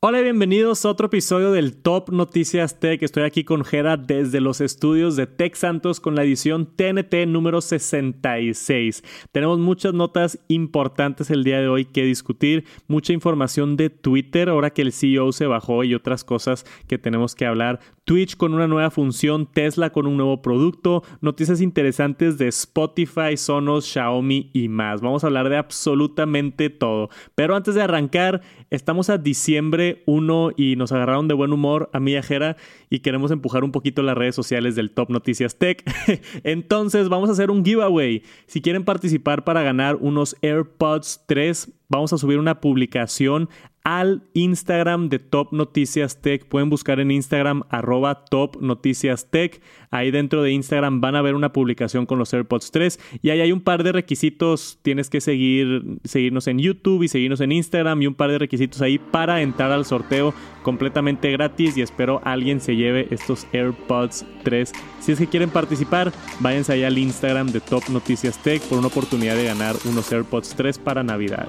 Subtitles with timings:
[0.00, 3.02] Hola y bienvenidos a otro episodio del Top Noticias Tech.
[3.02, 7.60] Estoy aquí con Jera desde los estudios de Tech Santos con la edición TNT número
[7.60, 9.02] 66.
[9.32, 14.70] Tenemos muchas notas importantes el día de hoy que discutir, mucha información de Twitter ahora
[14.70, 17.80] que el CEO se bajó y otras cosas que tenemos que hablar.
[18.08, 23.84] Twitch con una nueva función, Tesla con un nuevo producto, noticias interesantes de Spotify, Sonos,
[23.84, 25.02] Xiaomi y más.
[25.02, 27.10] Vamos a hablar de absolutamente todo.
[27.34, 31.98] Pero antes de arrancar, estamos a diciembre 1 y nos agarraron de buen humor a
[32.00, 32.16] y
[32.88, 35.84] y queremos empujar un poquito las redes sociales del Top Noticias Tech.
[36.44, 38.22] Entonces vamos a hacer un giveaway.
[38.46, 43.50] Si quieren participar para ganar unos AirPods 3, vamos a subir una publicación
[43.88, 46.44] al Instagram de Top Noticias Tech.
[46.44, 49.62] Pueden buscar en Instagram arroba Top Noticias Tech.
[49.90, 53.40] Ahí dentro de Instagram van a ver una publicación con los AirPods 3 y ahí
[53.40, 54.78] hay un par de requisitos.
[54.82, 58.82] Tienes que seguir, seguirnos en YouTube y seguirnos en Instagram y un par de requisitos
[58.82, 64.70] ahí para entrar al sorteo completamente gratis y espero alguien se lleve estos AirPods 3.
[65.00, 68.88] Si es que quieren participar, váyanse allá al Instagram de Top Noticias Tech por una
[68.88, 71.48] oportunidad de ganar unos AirPods 3 para Navidad.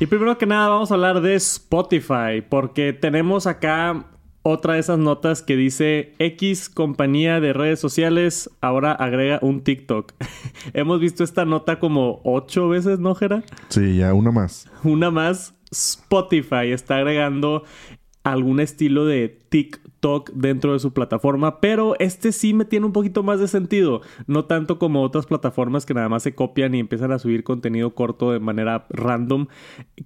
[0.00, 4.06] Y primero que nada vamos a hablar de Spotify, porque tenemos acá
[4.42, 10.12] otra de esas notas que dice X compañía de redes sociales ahora agrega un TikTok.
[10.74, 13.44] Hemos visto esta nota como ocho veces, ¿no, Jera?
[13.68, 14.68] Sí, ya una más.
[14.82, 15.54] Una más.
[15.70, 17.64] Spotify está agregando
[18.22, 23.22] algún estilo de TikTok dentro de su plataforma, pero este sí me tiene un poquito
[23.22, 27.12] más de sentido, no tanto como otras plataformas que nada más se copian y empiezan
[27.12, 29.46] a subir contenido corto de manera random.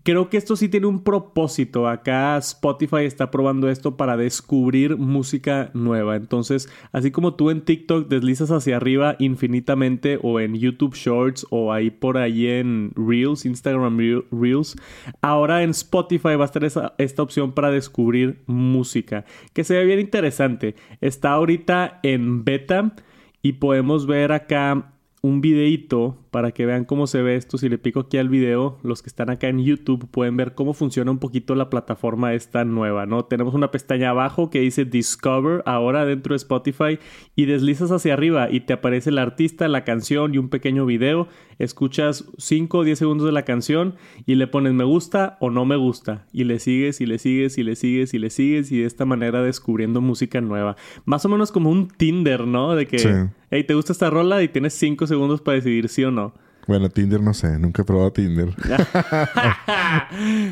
[0.02, 1.88] Creo que esto sí tiene un propósito.
[1.88, 6.16] Acá Spotify está probando esto para descubrir música nueva.
[6.16, 11.72] Entonces, así como tú en TikTok deslizas hacia arriba infinitamente o en YouTube Shorts o
[11.72, 13.96] ahí por ahí en Reels, Instagram
[14.30, 14.76] Reels,
[15.22, 20.00] ahora en Spotify va a estar esta opción para descubrir música, que se ve bien
[20.00, 20.74] interesante.
[21.00, 22.94] Está ahorita en beta
[23.42, 27.58] y podemos ver acá un videito para que vean cómo se ve esto.
[27.58, 30.74] Si le pico aquí al video, los que están acá en YouTube pueden ver cómo
[30.74, 33.24] funciona un poquito la plataforma esta nueva, ¿no?
[33.24, 36.98] Tenemos una pestaña abajo que dice Discover ahora dentro de Spotify
[37.34, 41.28] y deslizas hacia arriba y te aparece el artista, la canción y un pequeño video.
[41.58, 43.96] Escuchas 5 o 10 segundos de la canción
[44.26, 47.58] y le pones me gusta o no me gusta y le sigues y le sigues
[47.58, 50.76] y le sigues y le sigues y de esta manera descubriendo música nueva.
[51.04, 52.76] Más o menos como un Tinder, ¿no?
[52.76, 54.42] De que, hey, ¿te gusta esta rola?
[54.42, 56.34] Y tienes 5 segundos para decidir sí o no.
[56.68, 58.50] Bueno, Tinder no sé, nunca he probado Tinder.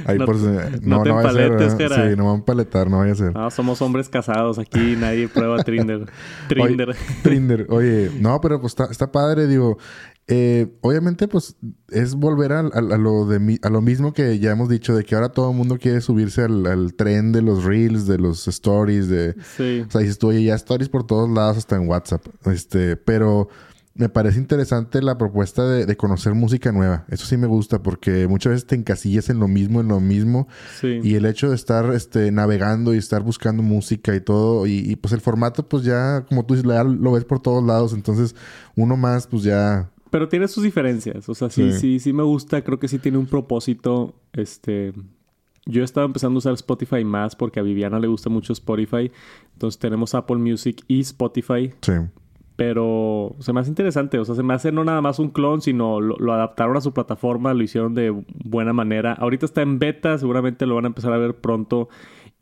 [0.06, 3.16] Ahí no, por no, no te empaletes, Sí, no van a paletar, no vaya a
[3.16, 3.34] ser.
[3.34, 6.06] No, somos hombres casados aquí, nadie prueba Tinder.
[6.49, 6.88] Tinder.
[6.88, 9.76] Oye, Tinder, oye, no, pero pues está, está padre, digo.
[10.28, 11.55] Eh, obviamente, pues
[11.91, 15.28] es volver a, lo de a lo mismo que ya hemos dicho, de que ahora
[15.28, 19.34] todo el mundo quiere subirse al, tren de los reels, de los stories, de.
[19.56, 19.84] Sí.
[19.87, 22.26] O sea, dices tú, oye, ya stories por todos lados, hasta en WhatsApp.
[22.47, 23.49] Este, pero
[23.96, 27.04] me parece interesante la propuesta de, conocer música nueva.
[27.08, 30.48] Eso sí me gusta porque muchas veces te encasillas en lo mismo, en lo mismo.
[30.82, 34.66] Y el hecho de estar este, navegando y estar buscando música y todo.
[34.66, 37.92] Y, pues el formato, pues ya, como tú dices, lo ves por todos lados.
[37.92, 38.34] Entonces,
[38.76, 39.90] uno más, pues ya.
[40.10, 41.28] Pero tiene sus diferencias.
[41.28, 42.62] O sea, sí, sí, sí, me gusta.
[42.62, 44.14] Creo que sí tiene un propósito.
[44.32, 44.92] Este.
[45.68, 49.10] Yo he estado empezando a usar Spotify más porque a Viviana le gusta mucho Spotify.
[49.54, 51.72] Entonces tenemos Apple Music y Spotify.
[51.80, 51.92] Sí.
[52.56, 55.61] Pero se me hace interesante, o sea, se me hace no nada más un clon,
[55.61, 58.11] sino lo, adaptaron a su plataforma, lo hicieron de
[58.44, 59.12] buena manera.
[59.12, 61.91] Ahorita está en beta, seguramente lo van a empezar a ver pronto.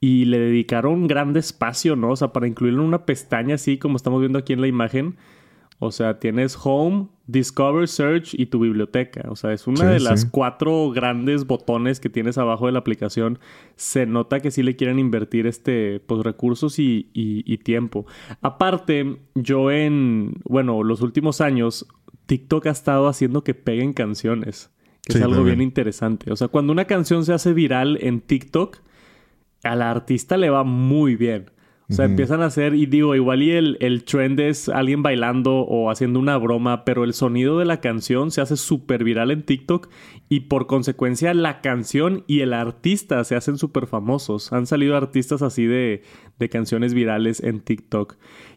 [0.01, 2.11] Y le dedicaron un gran espacio, ¿no?
[2.11, 5.17] O sea, para incluirlo en una pestaña así como estamos viendo aquí en la imagen.
[5.79, 9.25] O sea, tienes Home, Discover, Search y tu biblioteca.
[9.29, 13.39] O sea, es una de las cuatro grandes botones que tienes abajo de la aplicación.
[13.77, 18.07] Se nota que sí le quieren invertir este, pues, recursos y, y tiempo.
[18.41, 21.87] Aparte, yo en, bueno, los últimos años,
[22.27, 24.71] TikTok ha estado haciendo que peguen canciones.
[25.07, 26.33] Que es algo bien interesante.
[26.33, 28.79] O sea, cuando una canción se hace viral en TikTok,
[29.63, 31.51] al artista le va muy bien.
[31.91, 35.59] O sea, empiezan a hacer, y digo, igual y el, el trend es alguien bailando
[35.61, 39.43] o haciendo una broma, pero el sonido de la canción se hace súper viral en
[39.43, 39.91] TikTok
[40.31, 44.51] y por consecuencia la canción y el artista se hacen súper famosos.
[44.55, 46.03] Han salido artistas así de,
[46.39, 48.17] de canciones virales en TikTok.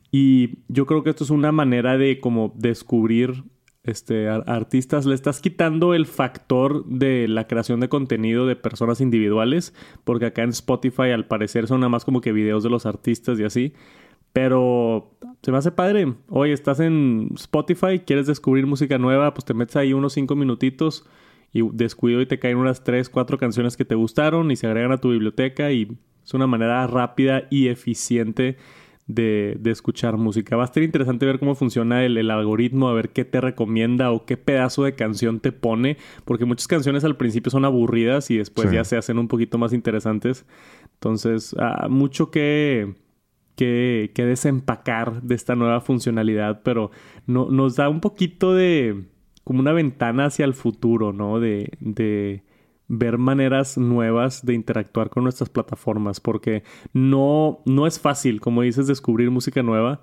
[0.09, 3.44] Y yo creo que esto es una manera de como descubrir
[3.88, 9.74] este, artistas, le estás quitando el factor de la creación de contenido de personas individuales,
[10.04, 13.39] porque acá en Spotify al parecer son nada más como que videos de los artistas
[13.39, 13.74] y así.
[14.34, 15.12] Pero
[15.42, 16.13] se me hace padre.
[16.28, 21.06] Oye, estás en Spotify, quieres descubrir música nueva, pues te metes ahí unos cinco minutitos
[21.54, 24.92] y descuido y te caen unas 3, 4 canciones que te gustaron y se agregan
[24.92, 28.57] a tu biblioteca y es una manera rápida y eficiente
[29.07, 30.56] de, escuchar música.
[30.56, 34.25] Va a estar interesante ver cómo funciona el, algoritmo, a ver qué te recomienda o
[34.25, 38.71] qué pedazo de canción te pone, porque muchas canciones al principio son aburridas y después
[38.71, 40.45] ya se hacen un poquito más interesantes.
[40.95, 42.95] Entonces, ah, mucho que,
[43.56, 46.92] que, que, desempacar de esta nueva funcionalidad, pero
[47.25, 49.06] no, nos da un poquito de
[49.44, 51.39] como una ventana hacia el futuro, ¿no?
[51.39, 52.44] De, de
[52.88, 56.63] ver maneras nuevas de interactuar con nuestras plataformas, porque
[56.94, 60.01] no, no es fácil, como dices, descubrir música nueva.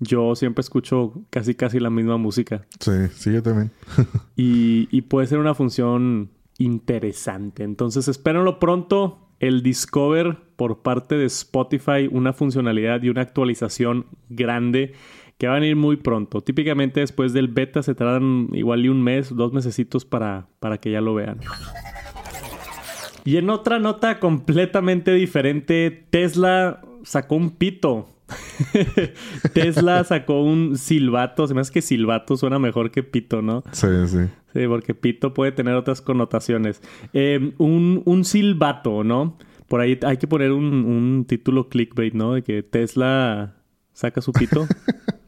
[0.00, 2.66] Yo siempre escucho casi casi la misma música.
[2.80, 3.70] Sí, sí, yo también.
[4.36, 7.62] y, y puede ser una función interesante.
[7.62, 9.18] Entonces, espérenlo pronto.
[9.38, 14.94] El Discover por parte de Spotify, una funcionalidad y una actualización grande
[15.36, 16.40] que van a ir muy pronto.
[16.40, 20.92] Típicamente después del beta se tardan igual y un mes, dos mesecitos para, para que
[20.92, 21.40] ya lo vean.
[23.24, 28.08] Y en otra nota completamente diferente, Tesla sacó un pito.
[29.52, 31.46] Tesla sacó un silbato.
[31.46, 33.62] Se me hace que silbato suena mejor que pito, ¿no?
[33.72, 34.18] Sí, sí.
[34.52, 36.82] Sí, porque pito puede tener otras connotaciones.
[37.12, 39.38] Eh, un, un silbato, ¿no?
[39.68, 42.34] Por ahí hay que poner un, un título clickbait, ¿no?
[42.34, 43.56] De que Tesla
[43.92, 44.66] saca su pito.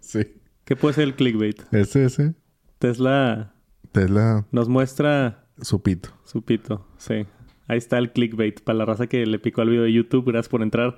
[0.01, 0.21] Sí.
[0.67, 1.63] ¿Qué puede ser el clickbait?
[1.73, 2.35] Ese, ese.
[2.79, 3.55] Tesla.
[3.91, 4.47] Tesla.
[4.53, 5.47] Nos muestra.
[5.63, 6.11] Su pito.
[6.25, 7.25] Su pito, sí.
[7.67, 10.27] Ahí está el clickbait para la raza que le picó al video de YouTube.
[10.27, 10.97] Gracias por entrar.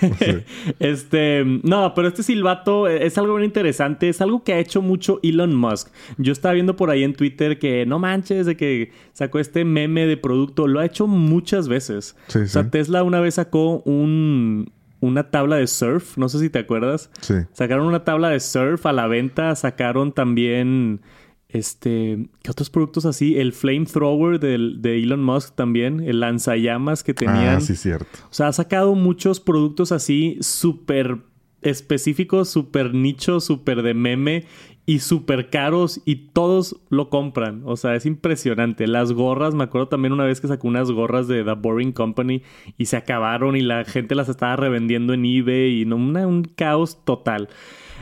[0.80, 4.08] este, no, pero este silbato es algo bien interesante.
[4.08, 5.92] Es algo que ha hecho mucho Elon Musk.
[6.16, 10.06] Yo estaba viendo por ahí en Twitter que no manches de que sacó este meme
[10.06, 10.66] de producto.
[10.66, 12.16] Lo ha hecho muchas veces.
[12.26, 16.50] Sí, o sea, Tesla una vez sacó un, una tabla de surf, no sé si
[16.50, 17.10] te acuerdas.
[17.20, 17.34] Sí.
[17.52, 21.00] Sacaron una tabla de surf a la venta, sacaron también
[21.48, 23.38] este, ¿qué otros productos así?
[23.38, 27.56] El flamethrower de Elon Musk también, el lanzallamas que tenían.
[27.56, 28.18] Ah, sí, cierto.
[28.30, 31.18] O sea, ha sacado muchos productos así súper
[31.62, 34.44] específicos, súper nicho, súper de meme
[34.84, 37.62] y súper caros y todos lo compran.
[37.64, 38.86] O sea, es impresionante.
[38.86, 42.42] Las gorras, me acuerdo también una vez que sacó unas gorras de The Boring Company
[42.76, 47.04] y se acabaron y la gente las estaba revendiendo en eBay y no, un caos
[47.04, 47.48] total.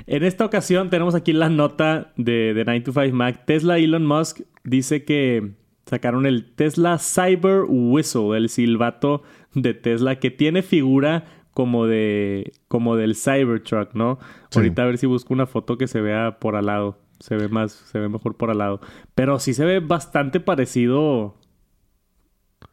[0.06, 3.44] En esta ocasión tenemos aquí la nota de, de 9 to 5 Mac.
[3.46, 5.52] Tesla Elon Musk dice que
[5.86, 9.22] sacaron el Tesla Cyber Whistle, el silbato
[9.54, 14.18] de Tesla que tiene figura como de como del Cybertruck, ¿no?
[14.54, 16.98] Ahorita a ver si busco una foto que se vea por al lado.
[17.18, 18.80] Se ve más, se ve mejor por al lado.
[19.14, 21.36] Pero sí se ve bastante parecido.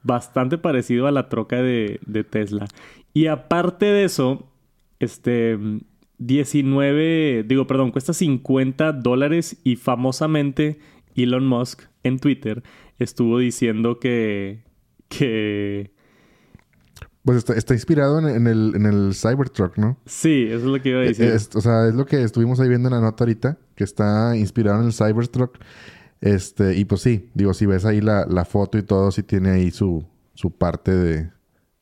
[0.01, 2.65] Bastante parecido a la troca de, de Tesla.
[3.13, 4.51] Y aparte de eso,
[4.99, 5.57] este
[6.25, 10.79] 19, digo, perdón, cuesta 50 dólares y famosamente
[11.15, 12.63] Elon Musk en Twitter
[12.99, 14.63] estuvo diciendo que,
[15.09, 15.91] que
[17.23, 19.97] pues está, inspirado en, el, en el Cybertruck, ¿no?
[20.05, 21.31] Sí, eso es lo que iba a decir.
[21.55, 24.81] o sea, es lo que estuvimos ahí viendo en la nota ahorita, que está inspirado
[24.81, 25.57] en el Cybertruck.
[26.19, 29.71] Este, y pues sí, digo, si ves ahí la, foto y todo, sí tiene ahí
[29.71, 31.31] su, su parte de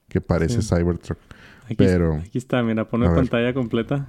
[0.10, 1.18] que parece Cybertruck.
[1.66, 2.18] Aquí, Pero.
[2.18, 4.08] Aquí está, mira, pone pantalla completa.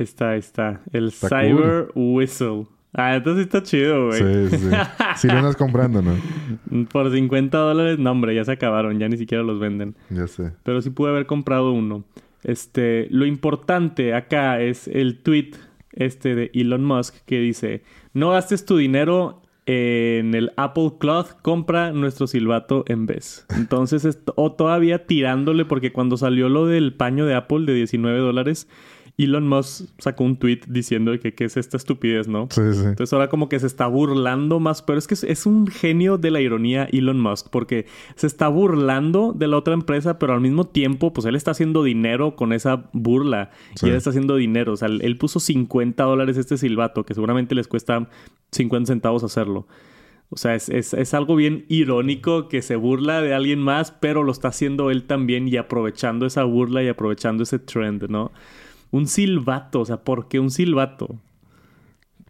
[0.00, 0.80] Está, está.
[0.92, 2.66] El Cyber Whistle.
[2.94, 4.48] Ah, entonces está chido, güey.
[4.48, 4.70] Sí, sí.
[5.16, 6.16] Si lo andas comprando, ¿no?
[6.90, 9.94] Por 50 dólares, no, hombre, ya se acabaron, ya ni siquiera los venden.
[10.08, 10.52] Ya sé.
[10.62, 12.04] Pero sí pude haber comprado uno.
[12.42, 15.50] Este, lo importante acá es el tweet
[15.92, 17.82] este de Elon Musk que dice:
[18.14, 23.46] No gastes tu dinero en el Apple Cloth, compra nuestro silbato en vez.
[23.54, 28.66] Entonces, o todavía tirándole, porque cuando salió lo del paño de Apple de 19 dólares
[29.18, 32.48] Elon Musk sacó un tweet diciendo que qué es esta estupidez, ¿no?
[32.50, 32.80] Sí, sí.
[32.80, 36.30] Entonces ahora como que se está burlando más, pero es que es un genio de
[36.30, 37.86] la ironía Elon Musk, porque
[38.16, 41.82] se está burlando de la otra empresa, pero al mismo tiempo, pues él está haciendo
[41.82, 43.50] dinero con esa burla.
[43.82, 44.72] Y él está haciendo dinero.
[44.72, 48.08] O sea, él puso 50 dólares este silbato, que seguramente les cuesta
[48.52, 49.66] 50 centavos hacerlo.
[50.32, 54.22] O sea, es, es, es, algo bien irónico que se burla de alguien más, pero
[54.22, 58.30] lo está haciendo él también y aprovechando esa burla y aprovechando ese trend, ¿no?
[58.90, 61.16] Un silbato, o sea, ¿por qué un silbato?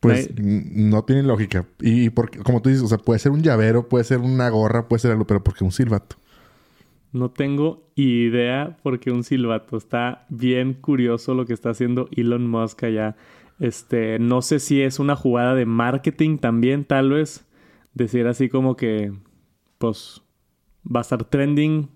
[0.00, 1.66] Pues no tiene lógica.
[1.78, 4.88] Y porque, como tú dices, o sea, puede ser un llavero, puede ser una gorra,
[4.88, 6.16] puede ser algo, pero ¿por qué un silbato?
[7.12, 9.76] No tengo idea por qué un silbato.
[9.76, 13.16] Está bien curioso lo que está haciendo Elon Musk allá.
[13.58, 17.46] Este, no sé si es una jugada de marketing también, tal vez.
[17.92, 19.12] Decir así como que,
[19.78, 20.22] pues,
[20.84, 21.88] va a estar trending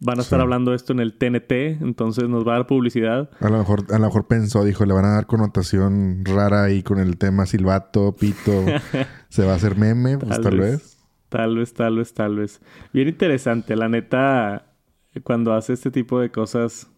[0.00, 3.30] van a estar hablando de esto en el TNT, entonces nos va a dar publicidad.
[3.40, 6.82] A lo mejor, a lo mejor pensó, dijo, le van a dar connotación rara ahí
[6.82, 8.64] con el tema silbato, pito,
[9.28, 10.98] se va a hacer meme, pues tal, vez.
[11.28, 12.60] Tal vez, tal vez, tal vez.
[12.92, 14.66] Bien interesante, la neta,
[15.22, 16.90] cuando hace este tipo de cosas,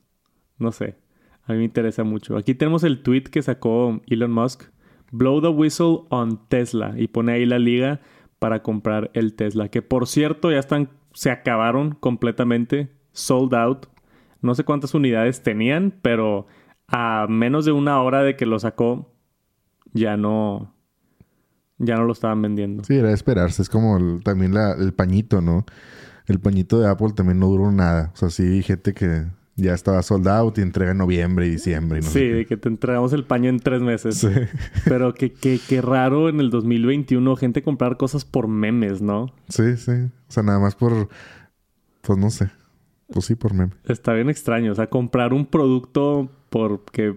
[0.58, 0.96] no sé,
[1.44, 2.36] a mí me interesa mucho.
[2.36, 4.64] Aquí tenemos el tweet que sacó Elon Musk,
[5.10, 8.00] Blow the whistle on Tesla, y pone ahí la liga
[8.38, 13.86] para comprar el Tesla, que por cierto ya están se acabaron completamente, sold out.
[14.40, 16.46] No sé cuántas unidades tenían, pero
[16.86, 19.12] a menos de una hora de que lo sacó,
[19.92, 20.72] ya no,
[21.78, 22.84] ya no lo estaban vendiendo.
[22.84, 23.62] Sí, era de esperarse.
[23.62, 25.66] Es como también el pañito, ¿no?
[26.26, 28.12] El pañito de Apple también no duró nada.
[28.14, 29.26] O sea, sí, gente que
[29.58, 32.00] ya estaba sold out y entrega en noviembre y diciembre.
[32.02, 34.18] sí, de que te entregamos el paño en tres meses.
[34.18, 34.28] Sí.
[34.84, 39.34] Pero que, que, raro en el 2021 gente comprar cosas por memes, ¿no?
[39.48, 39.92] Sí, sí.
[39.92, 41.08] O sea, nada más por...
[42.02, 42.50] Pues no sé.
[43.12, 43.72] Pues sí, por meme.
[43.84, 44.72] Está bien extraño.
[44.72, 47.16] O sea, comprar un producto porque...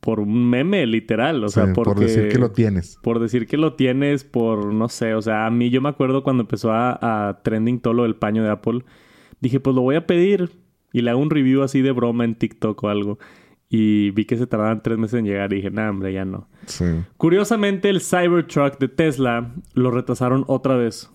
[0.00, 1.42] Por un meme, literal.
[1.42, 2.98] O sea, por decir que lo tienes.
[3.02, 4.74] Por decir que lo tienes, por...
[4.74, 5.14] No sé.
[5.14, 8.16] O sea, a mí yo me acuerdo cuando empezó a, a trending todo lo del
[8.16, 8.84] paño de Apple.
[9.40, 10.50] Dije, pues lo voy a pedir
[10.92, 13.18] y le hago un review así de broma en TikTok o algo.
[13.70, 16.48] Y vi que se tardaban tres meses en llegar y dije, nah, hombre, ya no.
[16.66, 16.86] Sí.
[17.18, 21.10] Curiosamente, el Cybertruck de Tesla lo retrasaron otra vez.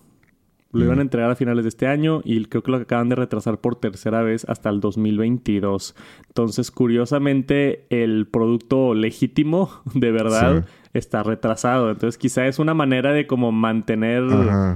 [0.70, 1.06] Lo iban a mm.
[1.06, 4.22] entregar a finales de este año y creo que lo acaban de retrasar por tercera
[4.22, 5.94] vez hasta el 2022.
[6.26, 11.90] Entonces, curiosamente, el producto legítimo, de verdad, está retrasado.
[11.90, 14.24] Entonces, quizá es una manera de como mantener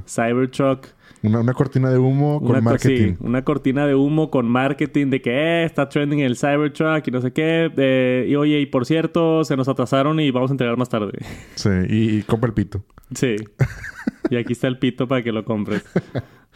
[0.07, 0.87] Cybertruck
[1.23, 3.15] una, cortina de humo con marketing.
[3.21, 7.21] una cortina de humo con marketing de que eh, está trending el Cybertruck y no
[7.21, 8.27] sé qué.
[8.29, 11.13] y oye, y por cierto, se nos atrasaron y vamos a entregar más tarde.
[11.55, 12.85] Sí, y, compra el pito.
[13.15, 13.37] Sí.
[14.31, 15.85] y aquí está el pito para que lo compres.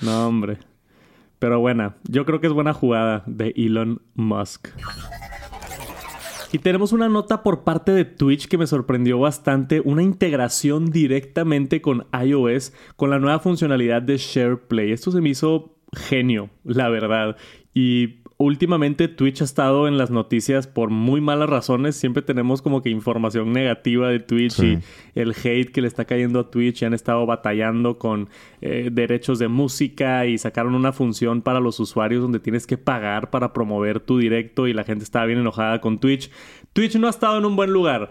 [0.01, 0.59] No, hombre.
[1.39, 4.69] Pero bueno, yo creo que es buena jugada de Elon Musk.
[6.53, 11.81] Y tenemos una nota por parte de Twitch que me sorprendió bastante, una integración directamente
[11.81, 14.93] con iOS con la nueva funcionalidad de SharePlay.
[14.93, 17.39] Esto se me hizo genio, la verdad.
[17.73, 21.97] Y últimamente Twitch ha estado en las noticias por muy malas razones.
[21.97, 24.79] Siempre tenemos como que información negativa de Twitch y
[25.15, 26.83] el hate que le está cayendo a Twitch.
[26.83, 28.29] Y han estado batallando con
[28.61, 33.31] eh, derechos de música y sacaron una función para los usuarios donde tienes que pagar
[33.31, 36.31] para promover tu directo y la gente estaba bien enojada con Twitch.
[36.73, 38.11] Twitch no ha estado en un buen lugar.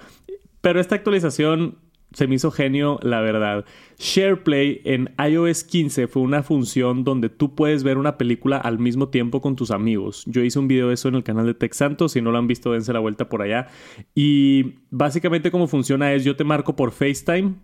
[0.62, 1.78] Pero esta actualización
[2.14, 3.66] se me hizo genio, la verdad.
[3.98, 9.10] SharePlay en iOS 15 fue una función donde tú puedes ver una película al mismo
[9.10, 10.24] tiempo con tus amigos.
[10.26, 12.12] Yo hice un video de eso en el canal de Tech Santos.
[12.12, 13.68] Si no lo han visto, dense la vuelta por allá.
[14.14, 17.56] Y básicamente cómo funciona es: yo te marco por FaceTime.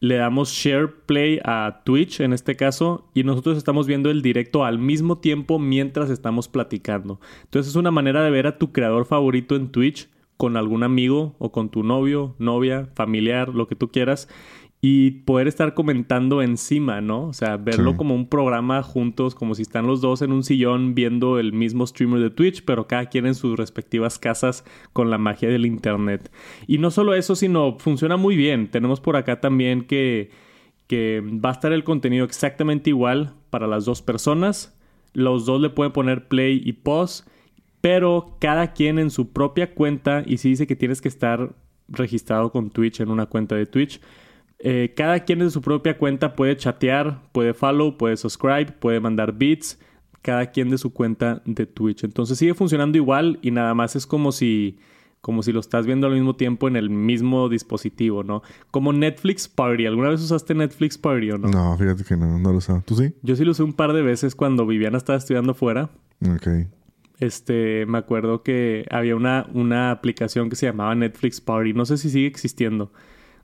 [0.00, 4.78] Le damos SharePlay a Twitch en este caso y nosotros estamos viendo el directo al
[4.78, 7.18] mismo tiempo mientras estamos platicando.
[7.42, 11.34] Entonces es una manera de ver a tu creador favorito en Twitch con algún amigo
[11.38, 14.28] o con tu novio, novia, familiar, lo que tú quieras,
[14.80, 17.26] y poder estar comentando encima, ¿no?
[17.26, 20.94] O sea, verlo como un programa juntos, como si están los dos en un sillón
[20.94, 25.18] viendo el mismo streamer de Twitch, pero cada quien en sus respectivas casas con la
[25.18, 26.30] magia del Internet.
[26.68, 28.70] Y no solo eso, sino funciona muy bien.
[28.70, 30.30] Tenemos por acá también que,
[30.86, 34.78] que va a estar el contenido exactamente igual para las dos personas.
[35.12, 37.24] Los dos le pueden poner play y pause
[37.80, 41.54] pero cada quien en su propia cuenta, y si dice que tienes que estar
[41.88, 44.00] registrado con Twitch en una cuenta de Twitch,
[44.58, 49.32] eh, cada quien en su propia cuenta puede chatear, puede follow, puede subscribe, puede mandar
[49.32, 49.78] bits,
[50.22, 52.04] cada quien de su cuenta de Twitch.
[52.04, 54.78] Entonces sigue funcionando igual y nada más es como si
[55.20, 58.42] como si lo estás viendo al mismo tiempo en el mismo dispositivo, ¿no?
[58.70, 59.84] Como Netflix Party.
[59.84, 61.48] ¿Alguna vez usaste Netflix Party o no?
[61.48, 62.82] No, fíjate que no, no lo usaba.
[62.82, 63.12] ¿Tú sí?
[63.22, 65.90] Yo sí lo usé un par de veces cuando Viviana estaba estudiando fuera.
[66.24, 66.68] Ok
[67.20, 71.96] este, me acuerdo que había una, una aplicación que se llamaba Netflix Party, no sé
[71.98, 72.92] si sigue existiendo,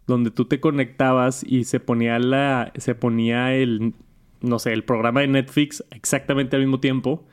[0.07, 3.95] donde tú te conectabas y se ponía la, se ponía el,
[4.40, 7.26] no sé, el programa de Netflix exactamente al mismo tiempo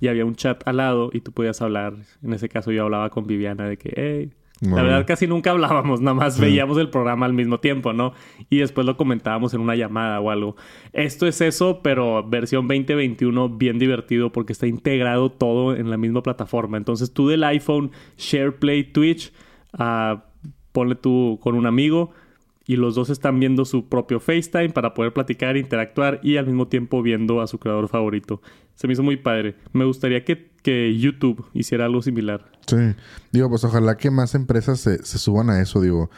[0.00, 1.94] y había un chat al lado y tú podías hablar.
[2.22, 6.00] En ese caso yo hablaba con Viviana de que, hey, la verdad casi nunca hablábamos,
[6.00, 8.12] nada más veíamos el programa al mismo tiempo, ¿no?
[8.48, 10.56] Y después lo comentábamos en una llamada o algo.
[10.92, 16.22] Esto es eso, pero versión 2021 bien divertido porque está integrado todo en la misma
[16.22, 16.76] plataforma.
[16.76, 19.32] Entonces tú del iPhone, SharePlay, Twitch,
[19.78, 20.20] uh,
[20.70, 22.12] ponle tú con un amigo
[22.72, 26.68] y los dos están viendo su propio FaceTime para poder platicar, interactuar y al mismo
[26.68, 28.40] tiempo viendo a su creador favorito.
[28.76, 29.56] Se me hizo muy padre.
[29.74, 30.50] Me gustaría que,
[30.98, 32.50] YouTube hiciera algo similar.
[32.66, 32.76] Sí.
[33.30, 36.08] Digo, pues ojalá que más empresas se, se suban a eso, digo.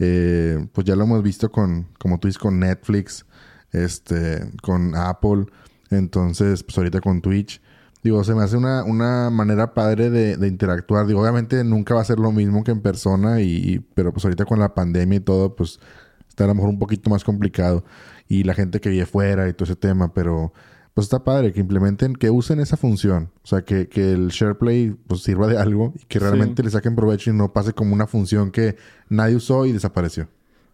[0.00, 3.24] Eh, pues ya lo hemos visto con, como tú dices, con Netflix,
[3.70, 5.44] este, con Apple.
[5.90, 7.60] Entonces, pues ahorita con Twitch.
[8.02, 11.06] Digo, se me hace una, una manera padre de, de, interactuar.
[11.06, 14.46] Digo, obviamente nunca va a ser lo mismo que en persona, y, pero pues ahorita
[14.46, 15.80] con la pandemia y todo, pues
[16.28, 17.84] está a lo mejor un poquito más complicado.
[18.26, 20.52] Y la gente que vive fuera y todo ese tema, pero
[20.94, 23.30] pues está padre que implementen, que usen esa función.
[23.42, 26.96] O sea, que, que el SharePlay pues sirva de algo y que realmente le saquen
[26.96, 28.76] provecho y no pase como una función que
[29.08, 30.28] nadie usó y desapareció.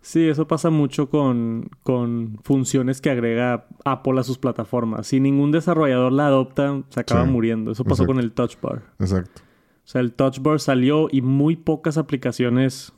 [0.07, 5.09] Sí, eso pasa mucho con, con funciones que agrega Apple a sus plataformas.
[5.09, 7.73] Si ningún desarrollador la adopta, se acaba muriendo.
[7.73, 8.85] Eso pasó con el Touch Bar.
[9.01, 9.43] Exacto.
[9.85, 12.93] O sea, el Touch Bar salió y muy pocas aplicaciones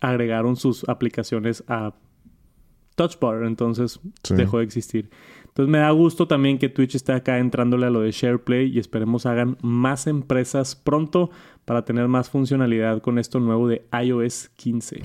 [0.00, 1.94] agregaron sus aplicaciones a
[2.94, 3.44] Touch Bar.
[3.44, 3.98] Entonces
[4.28, 5.08] dejó de existir.
[5.44, 8.78] Entonces me da gusto también que Twitch esté acá entrándole a lo de SharePlay y
[8.78, 11.30] esperemos hagan más empresas pronto
[11.64, 15.04] para tener más funcionalidad con esto nuevo de iOS 15.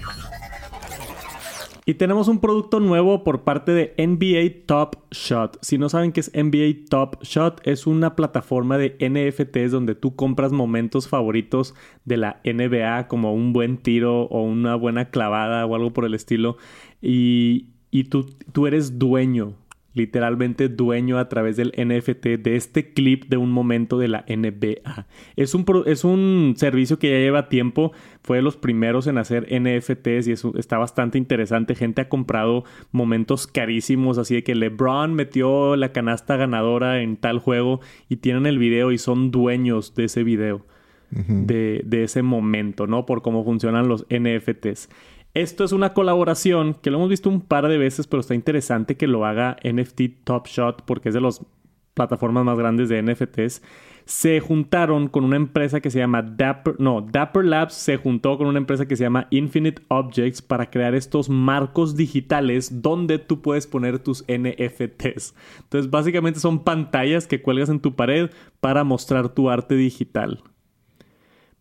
[1.89, 5.58] Y tenemos un producto nuevo por parte de NBA Top Shot.
[5.63, 10.15] Si no saben qué es NBA Top Shot, es una plataforma de NFTs donde tú
[10.15, 11.74] compras momentos favoritos
[12.05, 16.13] de la NBA, como un buen tiro o una buena clavada o algo por el
[16.13, 16.58] estilo.
[17.01, 19.55] Y, y tú, tú eres dueño
[19.93, 25.08] literalmente dueño a través del NFT de este clip de un momento de la NBA.
[25.36, 27.91] Es un, es un servicio que ya lleva tiempo,
[28.22, 31.75] fue de los primeros en hacer NFTs y eso está bastante interesante.
[31.75, 37.39] Gente ha comprado momentos carísimos, así de que LeBron metió la canasta ganadora en tal
[37.39, 40.65] juego y tienen el video y son dueños de ese video.
[41.12, 43.08] de, de ese momento, ¿no?
[43.08, 44.89] Por cómo funcionan los NFTs.
[45.36, 48.98] Esto es una colaboración que lo hemos visto un par de veces, pero está interesante
[48.98, 51.45] que lo haga NFT Top Shot porque es de las
[51.93, 53.62] plataformas más grandes de NFTs.
[54.05, 58.48] Se juntaron con una empresa que se llama Dapper, no, Dapper Labs se juntó con
[58.48, 63.67] una empresa que se llama Infinite Objects para crear estos marcos digitales donde tú puedes
[63.67, 65.36] poner tus NFTs.
[65.59, 68.31] Entonces, básicamente son pantallas que cuelgas en tu pared
[68.62, 70.41] para mostrar tu arte digital.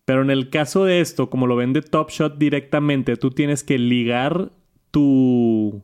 [0.08, 3.76] Pero en el caso de esto, como lo vende Top Shot directamente, tú tienes que
[3.76, 4.52] ligar
[4.90, 5.82] tu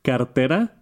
[0.00, 0.80] cartera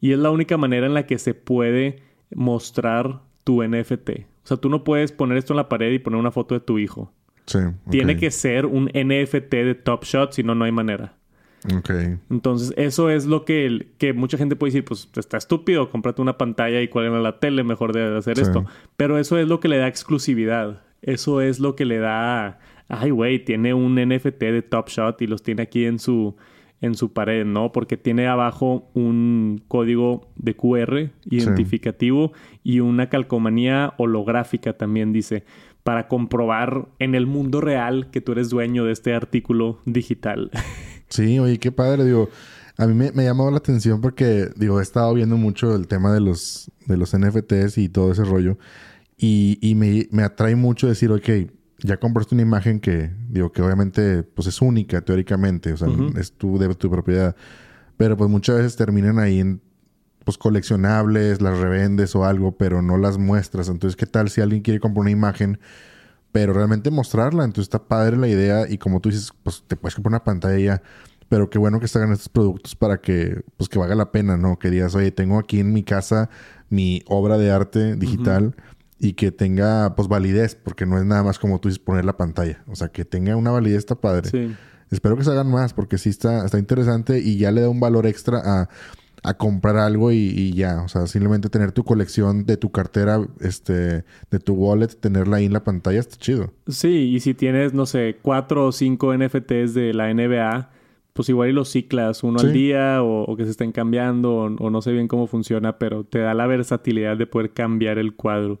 [0.00, 2.02] y es la única manera en la que se puede
[2.34, 4.10] mostrar tu NFT.
[4.10, 6.60] O sea, tú no puedes poner esto en la pared y poner una foto de
[6.60, 7.12] tu hijo.
[7.46, 7.60] Sí.
[7.88, 11.14] Tiene que ser un NFT de Top Shot, si no, no hay manera.
[11.72, 11.90] Ok.
[12.30, 16.36] Entonces, eso es lo que, que mucha gente puede decir, pues está estúpido, cómprate una
[16.36, 18.64] pantalla y cuál la tele, mejor de hacer esto.
[18.96, 20.82] Pero eso es lo que le da exclusividad.
[21.02, 22.58] Eso es lo que le da.
[22.88, 26.36] Ay, güey, tiene un NFT de Top Shot y los tiene aquí en su,
[26.80, 27.72] en su pared, ¿no?
[27.72, 35.44] Porque tiene abajo un código de QR identificativo y una calcomanía holográfica también dice
[35.82, 40.50] para comprobar en el mundo real que tú eres dueño de este artículo digital.
[41.08, 42.30] Sí, oye, qué padre, digo.
[42.78, 46.10] A mí me, me llamó la atención porque, digo, he estado viendo mucho el tema
[46.10, 48.56] de los, de los NFTs y todo ese rollo.
[49.24, 54.48] Y, me, atrae mucho decir, ok, ya compraste una imagen que, digo, que obviamente pues
[54.48, 55.86] es única teóricamente, o sea,
[56.18, 57.36] es tu, de tu propiedad.
[57.96, 59.60] Pero pues muchas veces terminan ahí en
[60.24, 63.68] pues coleccionables, las revendes o algo, pero no las muestras.
[63.68, 65.60] Entonces, ¿qué tal si alguien quiere comprar una imagen,
[66.32, 67.44] pero realmente mostrarla?
[67.44, 70.58] Entonces está padre la idea y como tú dices, pues te puedes comprar una pantalla
[70.58, 70.82] ya.
[71.28, 74.36] Pero qué bueno que se hagan estos productos para que, pues que valga la pena,
[74.36, 74.58] ¿no?
[74.58, 76.28] Que digas, oye, tengo aquí en mi casa
[76.72, 78.56] mi obra de arte digital
[79.02, 82.16] y que tenga pues validez, porque no es nada más como tú dices poner la
[82.16, 84.30] pantalla, o sea, que tenga una validez está padre.
[84.30, 84.54] Sí.
[84.92, 87.80] Espero que se hagan más porque sí está, está interesante y ya le da un
[87.80, 88.68] valor extra a,
[89.24, 94.04] a comprar algo y, ya, o sea, simplemente tener tu colección de tu cartera, este,
[94.30, 96.52] de tu wallet, tenerla ahí en la pantalla está chido.
[96.68, 100.70] Sí, y si tienes, no sé, cuatro o cinco NFTs de la NBA,
[101.12, 104.70] pues igual y los ciclas uno al día o, que se estén cambiando o, o,
[104.70, 108.60] no sé bien cómo funciona, pero te da la versatilidad de poder cambiar el cuadro.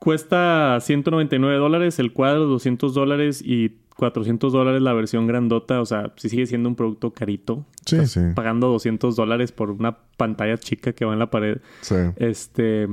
[0.00, 5.80] Cuesta 199 dólares el cuadro, 200 dólares y 400 dólares la versión grandota.
[5.80, 7.66] O sea, sí sigue siendo un producto carito.
[7.84, 8.20] Sí, sí.
[8.34, 11.58] Pagando 200 dólares por una pantalla chica que va en la pared.
[11.82, 11.96] Sí.
[12.16, 12.88] Este...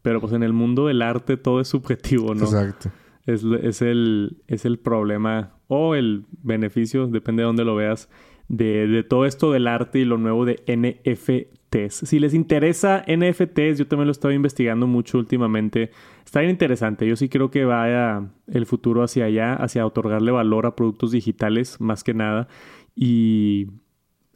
[0.00, 2.44] Pero pues en el mundo del arte todo es subjetivo, ¿no?
[2.44, 2.90] Exacto.
[3.26, 8.08] Es, es, el, es el problema o el beneficio, depende de dónde lo veas,
[8.48, 11.58] de, de todo esto del arte y lo nuevo de NFT
[11.90, 15.90] si les interesa NFTs, yo también lo estaba investigando mucho últimamente.
[16.24, 17.06] Está bien interesante.
[17.06, 21.78] Yo sí creo que vaya el futuro hacia allá, hacia otorgarle valor a productos digitales
[21.80, 22.48] más que nada.
[22.94, 23.68] Y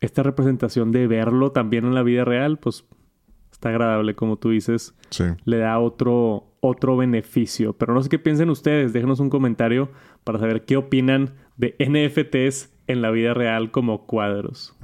[0.01, 2.85] esta representación de verlo también en la vida real, pues
[3.51, 4.95] está agradable, como tú dices.
[5.09, 5.25] Sí.
[5.45, 7.73] Le da otro, otro beneficio.
[7.73, 8.93] Pero no sé qué piensen ustedes.
[8.93, 9.91] Déjenos un comentario
[10.23, 14.77] para saber qué opinan de NFTs en la vida real como cuadros.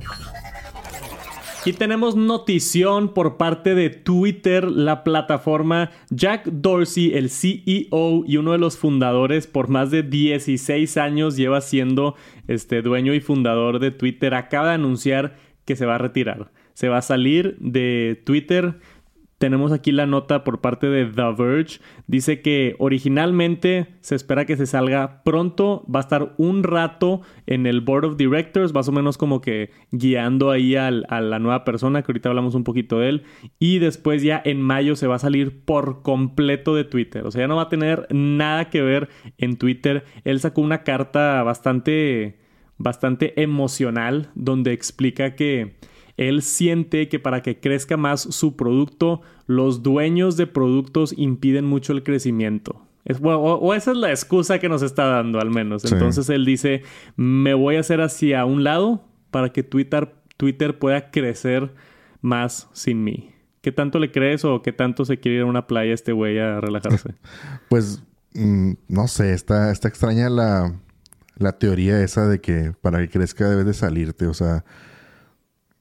[1.60, 5.90] aquí tenemos notición por parte de Twitter, la plataforma.
[6.10, 11.60] Jack Dorsey, el CEO y uno de los fundadores por más de 16 años lleva
[11.60, 12.14] siendo
[12.46, 16.50] este dueño y fundador de Twitter, acaba de anunciar que se va a retirar.
[16.74, 18.76] Se va a salir de Twitter
[19.38, 21.80] tenemos aquí la nota por parte de The Verge.
[22.08, 25.84] Dice que originalmente se espera que se salga pronto.
[25.92, 29.70] Va a estar un rato en el Board of Directors, más o menos como que
[29.92, 33.22] guiando ahí a la nueva persona, que ahorita hablamos un poquito de él.
[33.60, 37.24] Y después ya en mayo se va a salir por completo de Twitter.
[37.24, 40.04] O sea, ya no va a tener nada que ver en Twitter.
[40.24, 42.40] Él sacó una carta bastante,
[42.76, 45.76] bastante emocional donde explica que
[46.18, 51.92] él siente que para que crezca más su producto, los dueños de productos impiden mucho
[51.92, 52.84] el crecimiento.
[53.22, 55.90] o, esa es la excusa que nos está dando al menos.
[55.90, 56.82] Entonces él dice,
[57.16, 61.72] me voy a hacer hacia un lado para que Twitter, Twitter pueda crecer
[62.20, 63.30] más sin mí.
[63.60, 66.38] ¿Qué tanto le crees o qué tanto se quiere ir a una playa este güey
[66.40, 67.14] a relajarse?
[67.68, 68.02] pues
[68.34, 70.74] mm, no sé, está, está extraña la,
[71.36, 74.26] la teoría esa de que para que crezca debes de salirte.
[74.26, 74.64] O sea,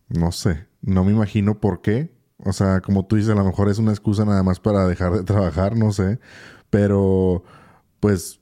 [0.10, 2.12] no sé, no me imagino por qué.
[2.43, 5.13] O sea, como tú dices, a lo mejor es una excusa nada más para dejar
[5.13, 6.20] de trabajar, no sé.
[6.70, 7.43] Pero,
[8.00, 8.39] pues,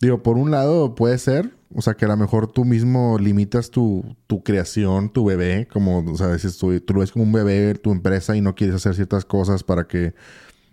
[0.00, 3.70] digo, por un lado puede ser, o sea, que a lo mejor tú mismo limitas
[3.70, 7.32] tu, tu creación, tu bebé, como, o sea, dices tú, tú lo ves como un
[7.32, 10.14] bebé, tu empresa, y no quieres hacer ciertas cosas para que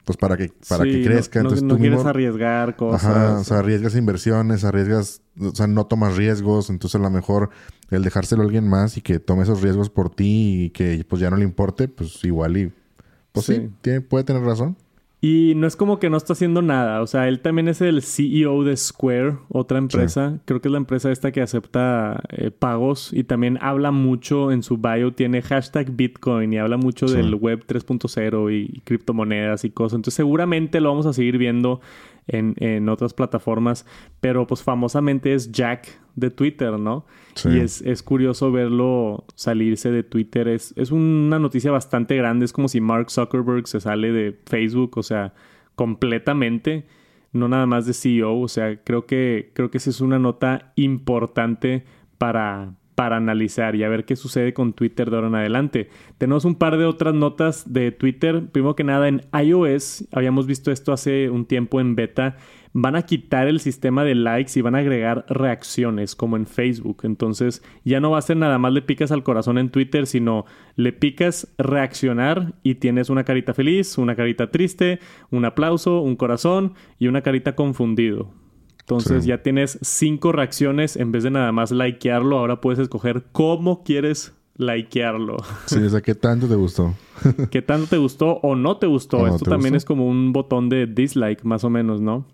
[0.06, 1.40] pues para que para que crezca.
[1.40, 3.04] No, Entonces, no, quieres arriesgar cosas.
[3.04, 7.50] Ajá, o sea, arriesgas inversiones, arriesgas, o sea, no tomas riesgos, entonces a lo mejor
[7.90, 11.20] el dejárselo a alguien más y que tome esos riesgos por ti y que pues
[11.20, 12.72] ya no le importe, pues igual y
[13.32, 14.78] pues sí, tiene, puede tener razón.
[15.28, 17.02] Y no es como que no está haciendo nada.
[17.02, 20.38] O sea, él también es el CEO de Square, otra empresa.
[20.46, 24.62] Creo que es la empresa esta que acepta eh, pagos y también habla mucho en
[24.62, 25.14] su bio.
[25.14, 29.96] Tiene hashtag Bitcoin y habla mucho del web 3.0 y, criptomonedas y cosas.
[29.96, 31.82] Entonces seguramente lo vamos a seguir viendo
[32.28, 33.86] en, otras plataformas,
[34.20, 37.06] pero pues famosamente es Jack de Twitter, ¿no?
[37.44, 40.48] Y es, es, curioso verlo salirse de Twitter.
[40.48, 42.46] Es, es una noticia bastante grande.
[42.46, 45.34] Es como si Mark Zuckerberg se sale de Facebook, o sea,
[45.76, 46.86] completamente.
[47.34, 48.40] No nada más de CEO.
[48.40, 51.84] O sea, creo que, creo que esa es una nota importante
[52.18, 55.90] para, para analizar y a ver qué sucede con Twitter de ahora en adelante.
[56.18, 58.48] Tenemos un par de otras notas de Twitter.
[58.52, 62.38] Primero que nada, en iOS, habíamos visto esto hace un tiempo en beta,
[62.72, 67.02] van a quitar el sistema de likes y van a agregar reacciones como en Facebook.
[67.04, 70.46] Entonces ya no va a ser nada más le picas al corazón en Twitter, sino
[70.76, 75.00] le picas reaccionar y tienes una carita feliz, una carita triste,
[75.32, 78.45] un aplauso, un corazón y una carita confundido.
[78.86, 82.38] Entonces ya tienes cinco reacciones en vez de nada más likearlo.
[82.38, 85.38] Ahora puedes escoger cómo quieres likearlo.
[85.66, 86.94] Sí, o sea, ¿qué tanto te gustó?
[87.50, 89.26] ¿Qué tanto te gustó o no te gustó?
[89.26, 92.26] Esto también es como un botón de dislike, más o menos, ¿no?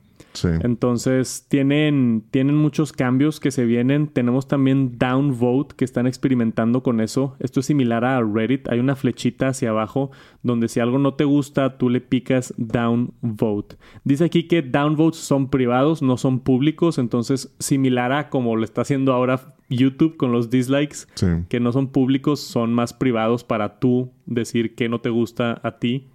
[0.44, 4.08] Entonces, tienen, tienen muchos cambios que se vienen.
[4.08, 7.36] Tenemos también downvote que están experimentando con eso.
[7.40, 8.70] Esto es similar a Reddit.
[8.70, 10.12] Hay una flechita hacia abajo
[10.44, 13.78] donde si algo no te gusta, tú le picas downvote.
[14.04, 16.98] Dice aquí que downvotes son privados, no son públicos.
[16.98, 21.08] Entonces, similar a como lo está haciendo ahora YouTube con los dislikes,
[21.48, 25.78] que no son públicos, son más privados para tú decir que no te gusta a
[25.80, 26.10] ti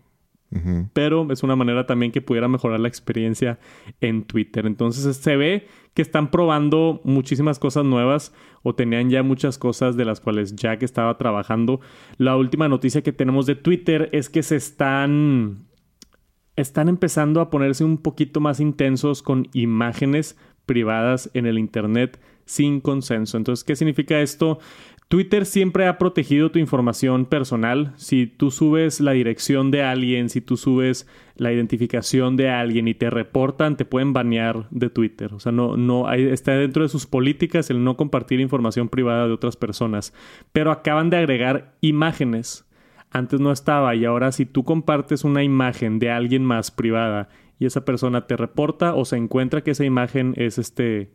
[0.92, 3.58] pero es una manera también que pudiera mejorar la experiencia
[4.00, 4.66] en Twitter.
[4.66, 8.32] Entonces se ve que están probando muchísimas cosas nuevas
[8.62, 11.80] o tenían ya muchas cosas de las cuales Jack estaba trabajando.
[12.16, 15.66] La última noticia que tenemos de Twitter es que se están
[16.56, 22.80] están empezando a ponerse un poquito más intensos con imágenes privadas en el internet sin
[22.80, 23.36] consenso.
[23.36, 24.58] Entonces, ¿qué significa esto?
[25.08, 27.92] Twitter siempre ha protegido tu información personal.
[27.96, 32.94] Si tú subes la dirección de alguien, si tú subes la identificación de alguien y
[32.94, 35.32] te reportan, te pueden banear de Twitter.
[35.32, 39.32] O sea, no, no está dentro de sus políticas el no compartir información privada de
[39.32, 40.12] otras personas.
[40.52, 42.66] Pero acaban de agregar imágenes.
[43.12, 47.28] Antes no estaba y ahora si tú compartes una imagen de alguien más privada
[47.60, 51.12] y esa persona te reporta o se encuentra que esa imagen es este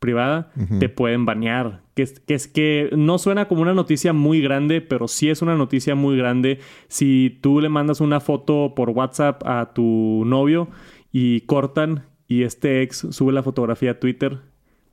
[0.00, 1.82] privada, te pueden banear.
[1.94, 5.42] Que es, que es que no suena como una noticia muy grande, pero sí es
[5.42, 6.58] una noticia muy grande.
[6.88, 10.68] Si tú le mandas una foto por WhatsApp a tu novio
[11.12, 14.38] y cortan y este ex sube la fotografía a Twitter,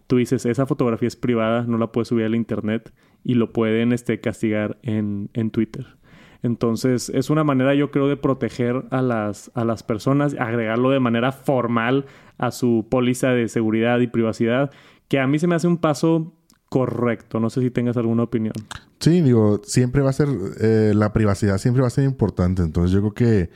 [0.08, 2.94] tú dices, esa fotografía es privada, no la puedes subir al internet
[3.24, 5.98] y lo pueden este, castigar en, en Twitter.
[6.44, 11.00] Entonces, es una manera, yo creo, de proteger a las, a las personas, agregarlo de
[11.00, 12.06] manera formal
[12.38, 14.72] a su póliza de seguridad y privacidad
[15.08, 16.34] que a mí se me hace un paso
[16.70, 17.40] correcto.
[17.40, 18.54] No sé si tengas alguna opinión.
[19.00, 20.28] Sí, digo, siempre va a ser,
[20.60, 22.62] eh, la privacidad siempre va a ser importante.
[22.62, 23.50] Entonces yo creo que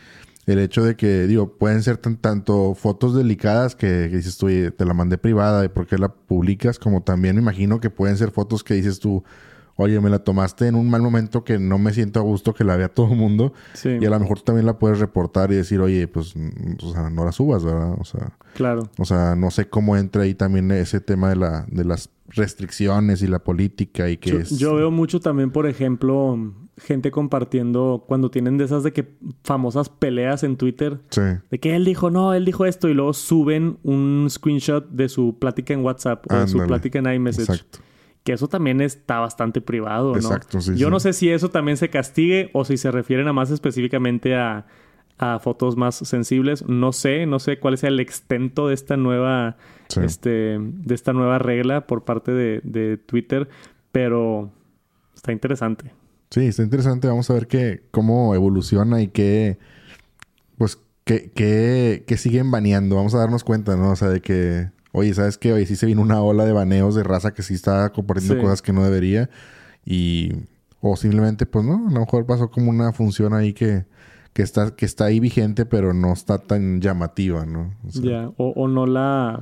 [0.45, 4.93] el hecho de que, digo, pueden ser tanto fotos delicadas que, dices tú, te la
[4.93, 8.63] mandé privada y por qué la publicas, como también me imagino que pueden ser fotos
[8.63, 9.23] que dices tú,
[9.75, 12.63] oye, me la tomaste en un mal momento que no me siento a gusto que
[12.63, 13.53] la vea todo el mundo.
[13.84, 16.34] Y a lo mejor también la puedes reportar y decir, oye, pues,
[16.81, 17.95] o sea, no la subas, ¿verdad?
[17.99, 18.89] O sea, claro.
[18.97, 23.21] O sea, no sé cómo entra ahí también ese tema de, la, de las restricciones
[23.21, 24.57] y la política y que yo, es...
[24.57, 29.89] Yo veo mucho también, por ejemplo, gente compartiendo cuando tienen de esas de que famosas
[29.89, 30.99] peleas en Twitter.
[31.10, 31.21] Sí.
[31.49, 35.38] De que él dijo, no, él dijo esto y luego suben un screenshot de su
[35.39, 37.51] plática en WhatsApp o de su plática en iMessage.
[37.51, 37.79] Exacto.
[38.23, 40.17] Que eso también está bastante privado, ¿no?
[40.17, 40.75] Exacto, sí.
[40.75, 44.36] Yo no sé si eso también se castigue o si se refieren a más específicamente
[44.36, 44.67] a,
[45.17, 46.67] a fotos más sensibles.
[46.67, 49.57] No sé, no sé cuál es el extento de esta nueva,
[50.03, 53.49] este, de esta nueva regla por parte de, de Twitter,
[53.91, 54.51] pero
[55.15, 55.91] está interesante.
[56.29, 57.07] Sí, está interesante.
[57.07, 59.57] Vamos a ver qué, cómo evoluciona y qué,
[60.57, 62.95] pues, qué, qué, qué siguen baneando.
[62.95, 63.91] Vamos a darnos cuenta, ¿no?
[63.91, 65.54] O sea, de que oye, ¿sabes qué?
[65.54, 68.62] Oye, sí se vino una ola de baneos de raza que sí está compartiendo cosas
[68.62, 69.30] que no debería.
[69.86, 70.34] Y...
[70.84, 73.86] O simplemente, pues no, a lo mejor pasó como una función ahí que,
[74.34, 77.75] que, está, que está ahí vigente, pero no está tan llamativa, ¿no?
[77.84, 79.39] ya, o, o, no la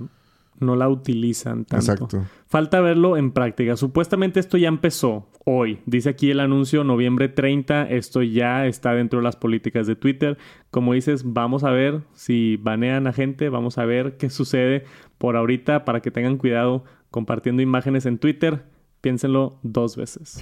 [0.60, 1.92] no la utilizan tanto.
[1.94, 2.26] Exacto.
[2.48, 3.76] Falta verlo en práctica.
[3.76, 5.80] Supuestamente esto ya empezó hoy.
[5.86, 7.90] Dice aquí el anuncio noviembre 30.
[7.90, 10.38] Esto ya está dentro de las políticas de Twitter.
[10.72, 13.50] Como dices, vamos a ver si banean a gente.
[13.50, 14.86] Vamos a ver qué sucede
[15.18, 18.64] por ahorita para que tengan cuidado compartiendo imágenes en Twitter.
[19.02, 20.42] Piénsenlo dos veces.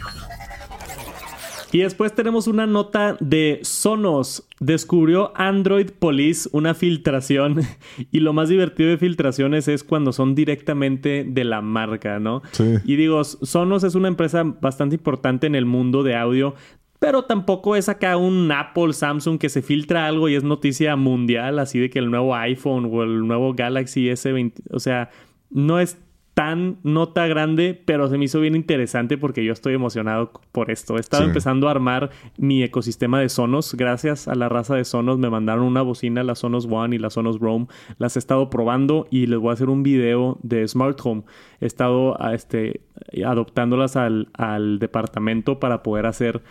[1.71, 4.47] Y después tenemos una nota de Sonos.
[4.59, 7.61] Descubrió Android Police una filtración.
[8.11, 12.41] Y lo más divertido de filtraciones es cuando son directamente de la marca, ¿no?
[12.51, 12.75] Sí.
[12.85, 16.55] Y digo, Sonos es una empresa bastante importante en el mundo de audio.
[16.99, 21.59] Pero tampoco es acá un Apple, Samsung que se filtra algo y es noticia mundial,
[21.59, 25.11] así de que el nuevo iPhone o el nuevo Galaxy S20, o sea,
[25.51, 25.97] no es
[26.37, 30.97] tan nota grande, pero se me hizo bien interesante porque yo estoy emocionado por esto.
[30.97, 33.73] He estado empezando a armar mi ecosistema de Sonos.
[33.73, 37.09] Gracias a la raza de Sonos me mandaron una bocina, la Sonos One y la
[37.09, 37.65] Sonos Roam.
[37.97, 41.23] Las he estado probando y les voy a hacer un video de Smart Home.
[41.59, 42.81] He estado este,
[43.25, 46.43] adoptándolas al, al departamento para poder hacer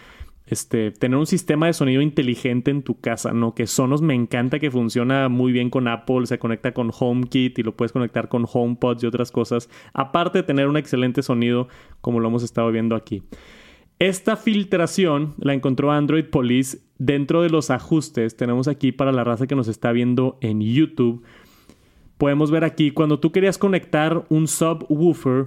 [0.47, 3.55] este, tener un sistema de sonido inteligente en tu casa, ¿no?
[3.55, 7.63] Que Sonos me encanta que funciona muy bien con Apple, se conecta con HomeKit y
[7.65, 11.69] lo puedes conectar con HomePods y otras cosas, aparte de tener un excelente sonido
[12.01, 13.25] como lo hemos estado viendo aquí.
[13.99, 18.37] Esta filtración la encontró Android Police dentro de los ajustes.
[18.37, 21.25] Tenemos aquí para la raza que nos está viendo en YouTube.
[22.19, 25.47] Podemos ver aquí cuando tú querías conectar un subwoofer,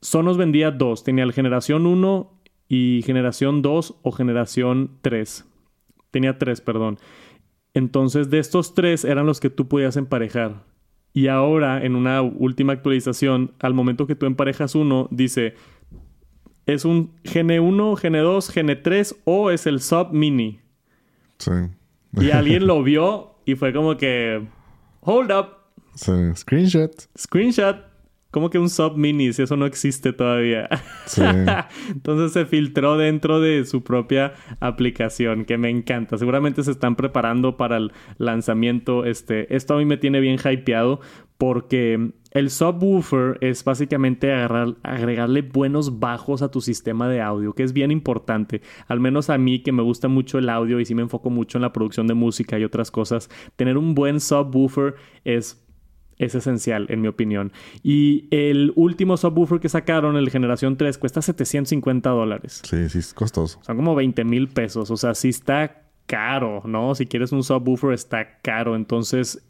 [0.00, 1.02] Sonos vendía dos.
[1.02, 2.30] Tenía el generación 1
[2.74, 5.44] y generación 2 o generación 3.
[6.10, 6.98] Tenía 3, perdón.
[7.72, 10.64] Entonces, de estos tres eran los que tú podías emparejar.
[11.12, 15.54] Y ahora, en una última actualización, al momento que tú emparejas uno, dice,
[16.66, 20.60] ¿es un Gene 1, Gene 2, Gene 3 o es el Sub Mini?
[21.38, 21.52] Sí.
[22.20, 24.48] Y alguien lo vio y fue como que,
[25.00, 25.46] hold up.
[25.94, 26.12] Sí.
[26.34, 26.92] Screenshot.
[27.16, 27.93] Screenshot.
[28.34, 30.68] ¿Cómo que un sub mini si eso no existe todavía?
[31.06, 31.22] Sí.
[31.88, 36.18] Entonces se filtró dentro de su propia aplicación, que me encanta.
[36.18, 39.04] Seguramente se están preparando para el lanzamiento.
[39.04, 40.98] Este, esto a mí me tiene bien hypeado
[41.38, 47.62] porque el subwoofer es básicamente agarrar, agregarle buenos bajos a tu sistema de audio, que
[47.62, 48.62] es bien importante.
[48.88, 51.58] Al menos a mí que me gusta mucho el audio y sí me enfoco mucho
[51.58, 55.63] en la producción de música y otras cosas, tener un buen subwoofer es
[56.18, 57.52] es esencial, en mi opinión.
[57.82, 62.62] Y el último subwoofer que sacaron, el Generación 3, cuesta 750 dólares.
[62.64, 63.60] Sí, sí, es costoso.
[63.62, 64.90] Son como 20 mil pesos.
[64.90, 66.94] O sea, sí está caro, ¿no?
[66.94, 68.76] Si quieres un subwoofer, está caro.
[68.76, 69.46] Entonces,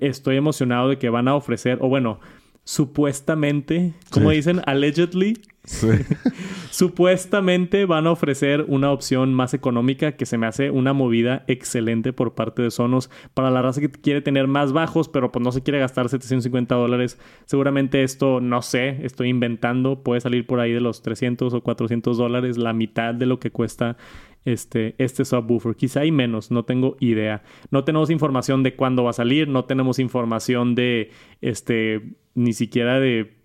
[0.00, 2.20] estoy emocionado de que van a ofrecer, o bueno,
[2.64, 5.40] supuestamente, como dicen, allegedly,
[6.70, 12.12] supuestamente van a ofrecer una opción más económica que se me hace una movida excelente
[12.12, 15.52] por parte de Sonos para la raza que quiere tener más bajos, pero pues no
[15.52, 17.18] se quiere gastar 750 dólares.
[17.44, 22.18] Seguramente esto, no sé, estoy inventando, puede salir por ahí de los 300 o 400
[22.18, 23.96] dólares, la mitad de lo que cuesta
[24.44, 25.76] este, este subwoofer.
[25.76, 27.44] Quizá hay menos, no tengo idea.
[27.70, 32.98] No tenemos información de cuándo va a salir, no tenemos información de, este, ni siquiera
[32.98, 33.41] de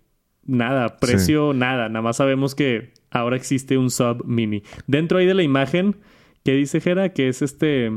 [0.48, 1.88] nada, precio, nada.
[1.88, 4.64] Nada más sabemos que ahora existe un sub mini.
[4.88, 5.94] Dentro ahí de la imagen,
[6.44, 7.10] ¿qué dice Jera?
[7.12, 7.92] Que es este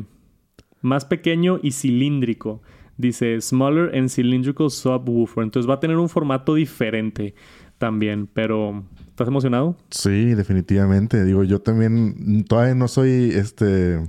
[0.82, 2.62] más pequeño y cilíndrico.
[2.98, 5.44] Dice Smaller and Cylindrical Subwoofer.
[5.44, 7.34] Entonces va a tener un formato diferente.
[7.82, 8.28] también.
[8.32, 9.76] Pero, ¿estás emocionado?
[9.90, 11.26] Sí, definitivamente.
[11.26, 14.00] Digo, yo también todavía no soy este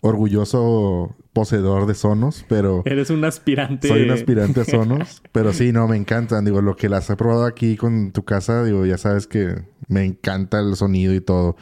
[0.00, 2.80] orgulloso poseedor de Sonos, pero...
[2.86, 3.88] Eres un aspirante.
[3.88, 6.46] Soy un aspirante a Sonos, pero sí, no, me encantan.
[6.46, 9.54] Digo, lo que las he probado aquí con tu casa, digo, ya sabes que
[9.86, 11.56] me encanta el sonido y todo.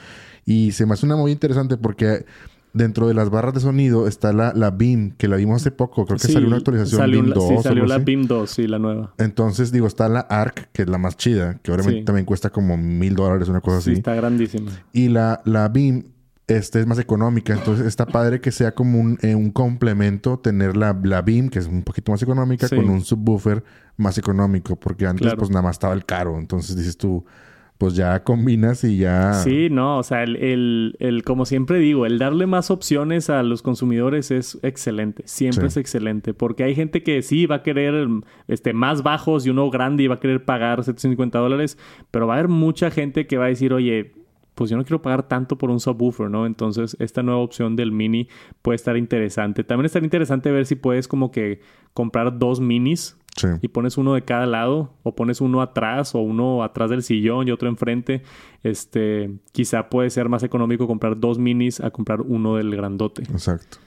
[0.47, 2.25] Y se me hace una muy interesante porque
[2.73, 6.07] dentro de las barras de sonido está la, la BIM, que la vimos hace poco.
[6.07, 7.49] Creo que salió una actualización BIM 2.
[7.49, 9.13] Sí, salió la BIM 2, sí, la nueva.
[9.19, 12.77] Entonces, digo, está la ARC, que es la más chida, que obviamente también cuesta como
[12.77, 13.99] mil dólares, una cosa sí, así.
[13.99, 14.71] está grandísima.
[14.93, 16.14] Y la, la BIM
[16.47, 17.55] este es más económica.
[17.55, 21.59] Entonces está padre que sea como un, eh, un complemento tener la, la BIM, que
[21.59, 23.65] es un poquito más económica, con un subwoofer
[23.97, 24.77] más económico.
[24.77, 26.39] Porque antes pues nada más estaba el caro.
[26.39, 27.25] Entonces dices tú,
[27.79, 29.33] pues ya combinas y ya...
[29.35, 33.43] Sí, no, o sea, el, el, el, como siempre digo, el darle más opciones a
[33.43, 38.09] los consumidores es excelente, siempre es excelente, porque hay gente que sí va a querer
[38.47, 41.77] este, más bajos y uno grande y va a querer pagar 750 dólares,
[42.11, 44.13] pero va a haber mucha gente que va a decir, oye,
[44.55, 46.47] pues yo no quiero pagar tanto por un subwoofer, ¿no?
[46.47, 48.29] Entonces, esta nueva opción del mini
[48.63, 49.65] puede estar interesante.
[49.65, 51.61] También estaría interesante ver si puedes como que
[51.93, 53.17] comprar dos minis
[53.61, 57.49] y pones uno de cada lado o pones uno atrás o uno atrás del sillón
[57.49, 58.23] y otro enfrente.
[58.63, 63.23] Este, quizá puede ser más económico comprar dos minis a comprar uno del grandote.
[63.23, 63.79] Exacto.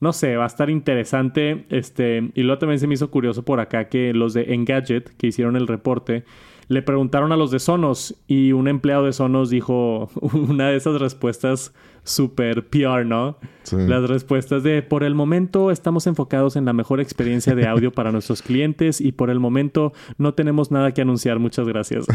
[0.00, 1.66] No sé, va a estar interesante.
[1.68, 5.26] Este, y luego también se me hizo curioso por acá que los de Engadget que
[5.26, 6.24] hicieron el reporte
[6.68, 11.00] le preguntaron a los de Sonos y un empleado de Sonos dijo una de esas
[11.00, 11.72] respuestas
[12.04, 13.36] super PR, ¿no?
[13.72, 18.12] Las respuestas de por el momento estamos enfocados en la mejor experiencia de audio para
[18.12, 21.40] nuestros clientes y por el momento no tenemos nada que anunciar.
[21.40, 22.06] Muchas gracias.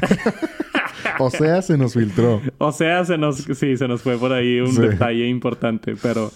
[1.19, 2.41] o sea, se nos filtró.
[2.57, 6.31] O sea, se nos sí, se nos fue por ahí un detalle importante, pero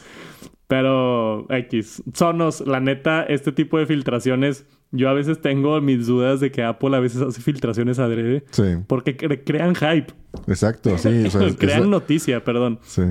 [0.67, 6.39] pero X, Sonos, la neta, este tipo de filtraciones yo a veces tengo mis dudas
[6.39, 8.45] de que Apple a veces hace filtraciones adrede.
[8.51, 8.77] Sí.
[8.87, 10.13] Porque crean hype.
[10.47, 11.25] Exacto, sí.
[11.59, 12.79] crean noticia, perdón.
[12.83, 13.03] Sí.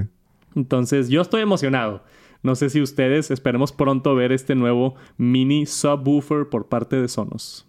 [0.55, 2.03] Entonces, yo estoy emocionado.
[2.43, 7.67] No sé si ustedes esperemos pronto ver este nuevo mini subwoofer por parte de Sonos.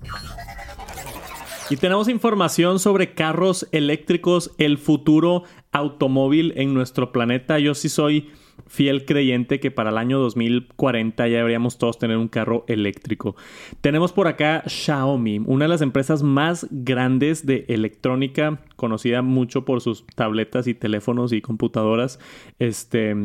[1.69, 7.57] Y tenemos información sobre carros eléctricos, el futuro automóvil en nuestro planeta.
[7.57, 8.29] Yo sí soy
[8.67, 13.35] fiel creyente que para el año 2040 ya deberíamos todos tener un carro eléctrico.
[13.81, 19.81] Tenemos por acá Xiaomi, una de las empresas más grandes de electrónica, conocida mucho por
[19.81, 22.19] sus tabletas y teléfonos y computadoras.
[22.59, 23.15] Este,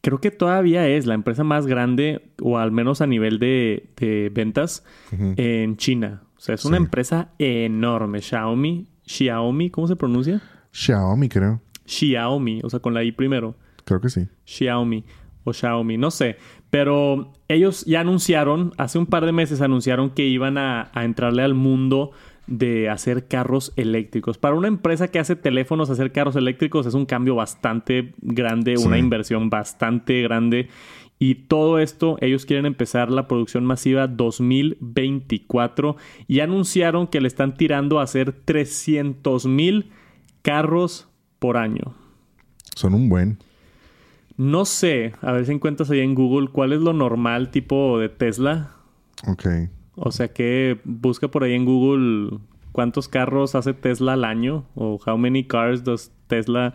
[0.00, 4.84] creo que todavía es la empresa más grande, o al menos a nivel de, ventas,
[5.10, 6.22] en China.
[6.36, 8.20] O sea, es una empresa enorme.
[8.20, 10.42] Xiaomi, Xiaomi, ¿cómo se pronuncia?
[10.72, 11.62] Xiaomi, creo.
[11.86, 13.56] Xiaomi, o sea, con la I primero.
[13.84, 14.28] Creo que sí.
[14.44, 15.04] Xiaomi
[15.44, 16.36] o Xiaomi, no sé.
[16.70, 21.54] Pero ellos ya anunciaron, hace un par de meses anunciaron que iban a, entrarle al
[21.54, 22.10] mundo
[22.46, 24.38] de hacer carros eléctricos.
[24.38, 28.98] Para una empresa que hace teléfonos, hacer carros eléctricos es un cambio bastante grande, una
[28.98, 30.68] inversión bastante grande.
[31.18, 37.56] Y todo esto, ellos quieren empezar la producción masiva 2024 y anunciaron que le están
[37.56, 39.90] tirando a hacer 300 mil
[40.42, 41.94] carros por año.
[42.74, 43.38] Son un buen.
[44.36, 48.08] No sé, a ver si encuentras ahí en Google cuál es lo normal tipo de
[48.08, 48.72] Tesla.
[49.26, 49.46] Ok.
[49.96, 52.38] O sea que busca por ahí en Google
[52.72, 56.74] cuántos carros hace Tesla al año o how many cars does Tesla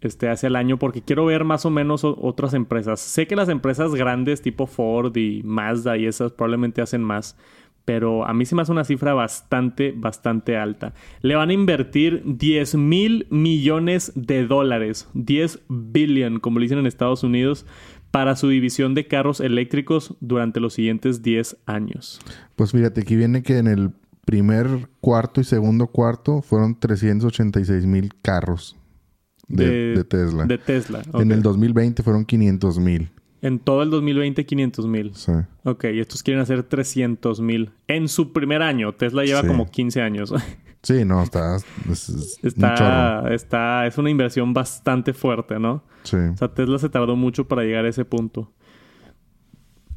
[0.00, 3.00] este, hace al año porque quiero ver más o menos otras empresas.
[3.00, 7.36] Sé que las empresas grandes tipo Ford y Mazda y esas probablemente hacen más,
[7.84, 10.94] pero a mí se me hace una cifra bastante, bastante alta.
[11.20, 16.86] Le van a invertir 10 mil millones de dólares, 10 billion, como le dicen en
[16.86, 17.66] Estados Unidos,
[18.10, 22.20] para su división de carros eléctricos durante los siguientes 10 años.
[22.56, 23.90] Pues fíjate, aquí viene que en el
[24.24, 28.76] primer cuarto y segundo cuarto fueron 386 mil carros
[29.48, 30.46] de, Tesla.
[30.46, 31.02] De Tesla.
[31.14, 33.10] En el 2020 fueron 500 mil.
[33.44, 35.14] En todo el 2020, 500 mil.
[35.14, 35.32] Sí.
[35.64, 37.72] Ok, y estos quieren hacer 300 mil.
[37.88, 38.94] En su primer año.
[38.94, 40.32] Tesla lleva como 15 años.
[40.82, 41.56] sí, no, está...
[41.90, 43.86] Es, está, está...
[43.86, 45.84] Es una inversión bastante fuerte, ¿no?
[46.04, 46.16] Sí.
[46.16, 48.50] O sea, Tesla se tardó mucho para llegar a ese punto.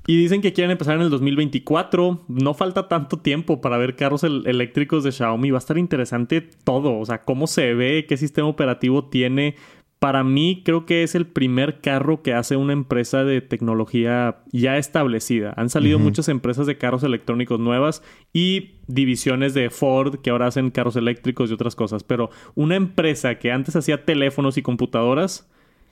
[0.09, 2.25] Y dicen que quieren empezar en el 2024.
[2.27, 5.51] No falta tanto tiempo para ver carros eléctricos de Xiaomi.
[5.51, 6.97] Va a estar interesante todo.
[6.97, 9.55] O sea, cómo se ve, qué sistema operativo tiene,
[9.99, 14.77] para mí creo que es el primer carro que hace una empresa de tecnología ya
[14.77, 15.53] establecida.
[15.57, 20.69] Han salido muchas empresas de carros electrónicos nuevas y divisiones de Ford que ahora hacen
[20.71, 25.49] carros eléctricos y otras cosas, pero una empresa que antes hacía teléfonos y computadoras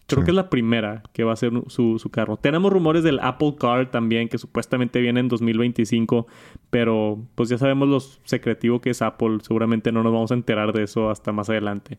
[0.08, 0.26] Creo Sí.
[0.26, 2.38] que es la primera que va a ser su, su carro.
[2.38, 6.28] Tenemos rumores del Apple Car también, que supuestamente viene en 2025,
[6.70, 9.40] pero pues ya sabemos lo secretivo que es Apple.
[9.42, 11.98] Seguramente no nos vamos a enterar de eso hasta más adelante.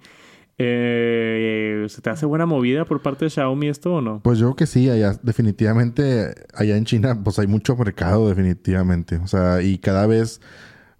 [0.58, 4.20] Eh, ¿Se te hace buena movida por parte de Xiaomi esto o no?
[4.22, 9.16] Pues yo que sí, allá definitivamente, allá en China, pues hay mucho mercado definitivamente.
[9.16, 10.40] O sea, y cada vez,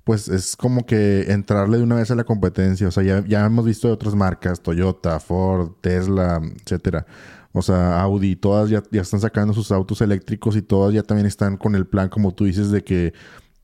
[0.04, 2.88] pues es como que entrarle de una vez a la competencia.
[2.88, 7.06] O sea, ya, ya hemos visto de otras marcas, Toyota, Ford, Tesla, etcétera.
[7.52, 11.26] O sea, Audi, todas ya, ya están sacando sus autos eléctricos y todas ya también
[11.26, 13.14] están con el plan, como tú dices, de que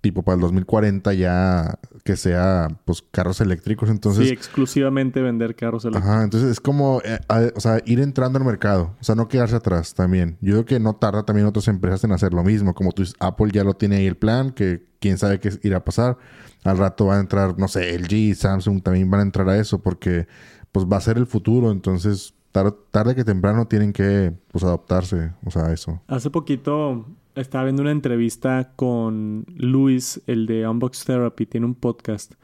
[0.02, 3.88] tipo para el 2040 ya que sea pues carros eléctricos.
[3.88, 6.10] Entonces, sí, exclusivamente vender carros eléctricos.
[6.10, 9.28] Ajá, entonces es como, eh, a- o sea, ir entrando al mercado, o sea, no
[9.28, 10.36] quedarse atrás también.
[10.42, 13.16] Yo creo que no tarda también otras empresas en hacer lo mismo, como tú dices,
[13.20, 16.18] Apple ya lo tiene ahí el plan, que quién sabe qué irá a pasar.
[16.64, 19.80] Al rato va a entrar, no sé, LG, Samsung también van a entrar a eso,
[19.80, 20.26] porque
[20.72, 25.32] pues va a ser el futuro, entonces tar- tarde que temprano tienen que pues adaptarse,
[25.44, 26.00] o sea, a eso.
[26.08, 32.34] Hace poquito estaba viendo una entrevista con Luis, el de Unbox Therapy, tiene un podcast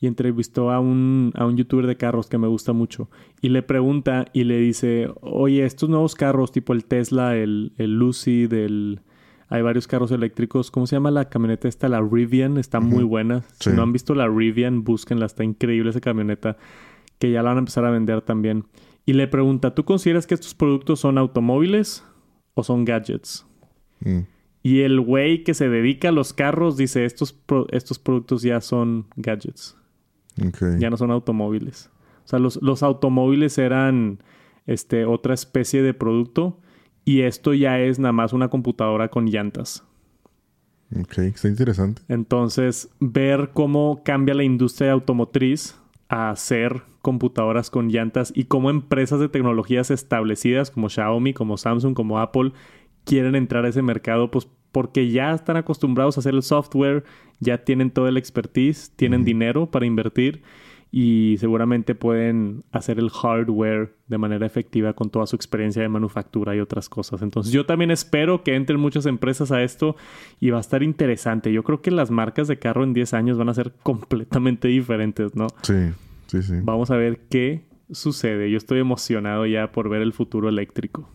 [0.00, 3.08] y entrevistó a un, a un youtuber de carros que me gusta mucho
[3.40, 7.98] y le pregunta y le dice, oye, estos nuevos carros tipo el Tesla, el, el
[7.98, 9.00] Lucid, el...
[9.48, 10.70] Hay varios carros eléctricos.
[10.70, 11.86] ¿Cómo se llama la camioneta esta?
[11.86, 12.56] La Rivian.
[12.56, 13.42] Está muy buena.
[13.60, 15.26] Si no han visto la Rivian, búsquenla.
[15.26, 16.56] Está increíble esa camioneta.
[17.18, 18.64] Que ya la van a empezar a vender también.
[19.04, 22.02] Y le pregunta, ¿tú consideras que estos productos son automóviles
[22.54, 23.44] o son gadgets?
[24.04, 24.20] Mm,
[24.62, 28.60] Y el güey que se dedica a los carros dice, estos, pro- estos productos ya
[28.60, 29.76] son gadgets,
[30.78, 31.90] ya no son automóviles.
[32.24, 34.18] O sea, los, los automóviles eran
[34.66, 36.58] este, otra especie de producto
[37.04, 39.84] y esto ya es nada más una computadora con llantas.
[40.98, 42.02] Ok, está interesante.
[42.08, 45.76] Entonces, ver cómo cambia la industria automotriz
[46.08, 51.94] a hacer computadoras con llantas y cómo empresas de tecnologías establecidas como Xiaomi, como Samsung,
[51.94, 52.52] como Apple
[53.04, 57.04] quieren entrar a ese mercado, pues porque ya están acostumbrados a hacer el software,
[57.40, 60.42] ya tienen todo el expertise, tienen dinero para invertir
[60.94, 66.54] y seguramente pueden hacer el hardware de manera efectiva con toda su experiencia de manufactura
[66.54, 67.22] y otras cosas.
[67.22, 69.96] Entonces yo también espero que entren muchas empresas a esto
[70.38, 71.50] y va a estar interesante.
[71.50, 75.34] Yo creo que las marcas de carro en 10 años van a ser completamente diferentes,
[75.34, 75.46] ¿no?
[75.62, 75.92] Sí,
[76.26, 76.54] sí, sí.
[76.62, 78.50] Vamos a ver qué sucede.
[78.50, 81.08] Yo estoy emocionado ya por ver el futuro eléctrico.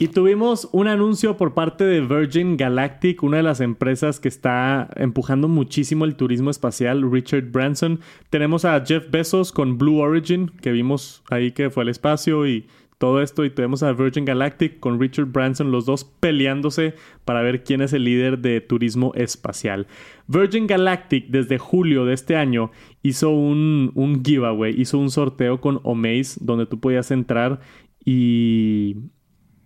[0.00, 4.88] Y tuvimos un anuncio por parte de Virgin Galactic, una de las empresas que está
[4.96, 8.00] empujando muchísimo el turismo espacial, Richard Branson.
[8.30, 12.66] Tenemos a Jeff Bezos con Blue Origin, que vimos ahí que fue al espacio y
[12.96, 13.44] todo esto.
[13.44, 16.94] Y tenemos a Virgin Galactic con Richard Branson, los dos peleándose
[17.26, 19.86] para ver quién es el líder de turismo espacial.
[20.28, 22.70] Virgin Galactic desde julio de este año
[23.02, 27.60] hizo un, un giveaway, hizo un sorteo con Omaze donde tú podías entrar
[28.02, 28.96] y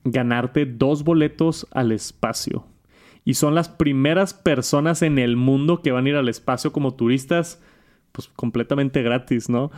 [0.05, 2.67] ganarte dos boletos al espacio.
[3.25, 6.95] Y son las primeras personas en el mundo que van a ir al espacio como
[6.95, 7.63] turistas,
[8.13, 9.71] pues completamente gratis, ¿no?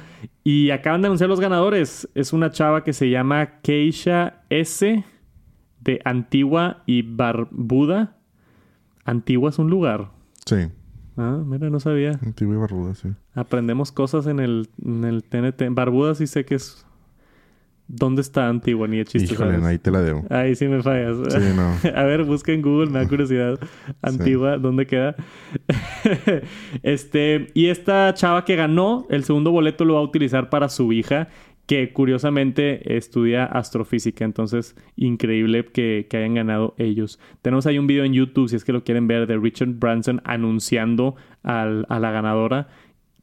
[0.45, 2.09] Y acaban de anunciar los ganadores.
[2.14, 5.05] Es una chava que se llama Keisha S.
[5.81, 8.16] de Antigua y Barbuda.
[9.05, 10.11] Antigua es un lugar.
[10.45, 10.57] Sí,
[11.18, 12.11] Ah, mira, no sabía.
[12.22, 13.09] antigua y barbuda, sí.
[13.35, 15.62] Aprendemos cosas en el, en el TNT.
[15.70, 16.86] Barbuda sí sé que es...
[17.89, 18.89] ¿Dónde está Antigua?
[18.89, 19.64] Ni de chiste, Híjole, ¿sabes?
[19.66, 20.24] ahí te la debo.
[20.28, 21.16] Ahí sí me fallas.
[21.28, 21.76] Sí, no.
[21.97, 23.59] A ver, busca en Google, me da curiosidad.
[24.03, 25.14] Antigua, ¿dónde queda?
[26.82, 30.93] este, y esta chava que ganó el segundo boleto lo va a utilizar para su
[30.93, 31.28] hija,
[31.66, 34.24] que curiosamente estudia astrofísica.
[34.24, 37.18] Entonces, increíble que, que hayan ganado ellos.
[37.43, 40.20] Tenemos ahí un video en YouTube, si es que lo quieren ver, de Richard Branson
[40.24, 42.68] anunciando al- a la ganadora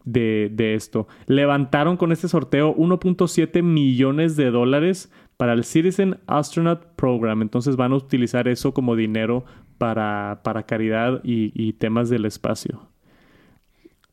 [0.06, 1.08] de, de esto.
[1.28, 7.42] Levantaron con este sorteo 1.7 millones de dólares para el Citizen Astronaut Program.
[7.42, 9.46] Entonces van a utilizar eso como dinero
[9.78, 12.88] para, para caridad y, y temas del espacio.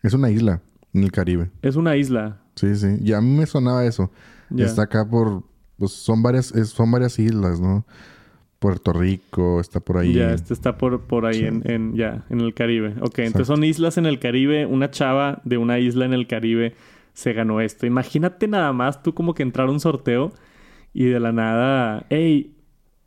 [0.03, 0.63] Es una isla
[0.93, 1.51] en el Caribe.
[1.63, 2.41] Es una isla.
[2.55, 2.99] Sí, sí.
[3.01, 4.11] Y a mí me sonaba eso.
[4.51, 4.67] Ya.
[4.67, 5.45] Está acá por...
[5.79, 7.87] Pues son varias, son varias islas, ¿no?
[8.61, 10.13] Puerto Rico está por ahí.
[10.13, 11.47] Ya, este está por, por ahí Sí.
[11.47, 12.95] en, en- ya, en el Caribe.
[13.01, 14.67] Ok, entonces son islas en el Caribe.
[14.67, 16.75] Una chava de una isla en el Caribe
[17.15, 17.87] se ganó esto.
[17.87, 20.33] Imagínate nada más tú como que entrar a un sorteo
[20.93, 22.55] y de la nada, hey,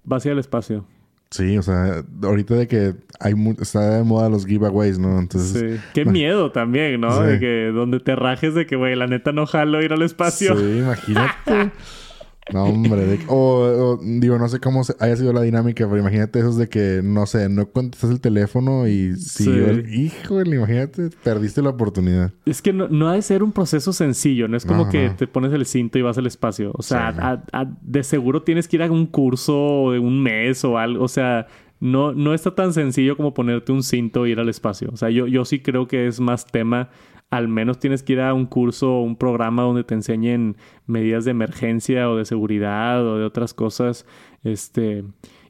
[0.03, 0.85] vas a ir al espacio.
[1.29, 5.17] Sí, o sea, ahorita de que hay mu- está de moda los giveaways, ¿no?
[5.19, 5.79] Entonces...
[5.79, 5.81] Sí.
[5.93, 7.11] Qué miedo también, ¿no?
[7.21, 7.23] Sí.
[7.27, 10.55] De que donde te rajes de que, güey, la neta no jalo ir al espacio.
[10.57, 11.71] Sí, imagínate.
[12.51, 13.19] No, hombre.
[13.27, 17.25] o, digo, no sé cómo haya sido la dinámica, pero imagínate esos de que, no
[17.25, 19.93] sé, no contestas el teléfono y si el...
[19.93, 22.31] Híjole, imagínate, perdiste la oportunidad.
[22.45, 24.47] Es que no, ha de ser un proceso sencillo.
[24.47, 26.71] No es como que te pones el cinto y vas al espacio.
[26.75, 27.43] O sea,
[27.81, 31.03] de seguro tienes que ir a un curso de un mes o algo.
[31.03, 31.47] O sea,
[31.79, 34.89] no, no está tan sencillo como ponerte un cinto e ir al espacio.
[34.91, 36.89] O sea, yo, yo sí creo que es más tema
[37.33, 40.55] al menos tienes que ir a un curso o un programa donde te enseñen
[40.85, 44.05] medidas de emergencia o de seguridad o de otras cosas.
[44.43, 45.03] Este,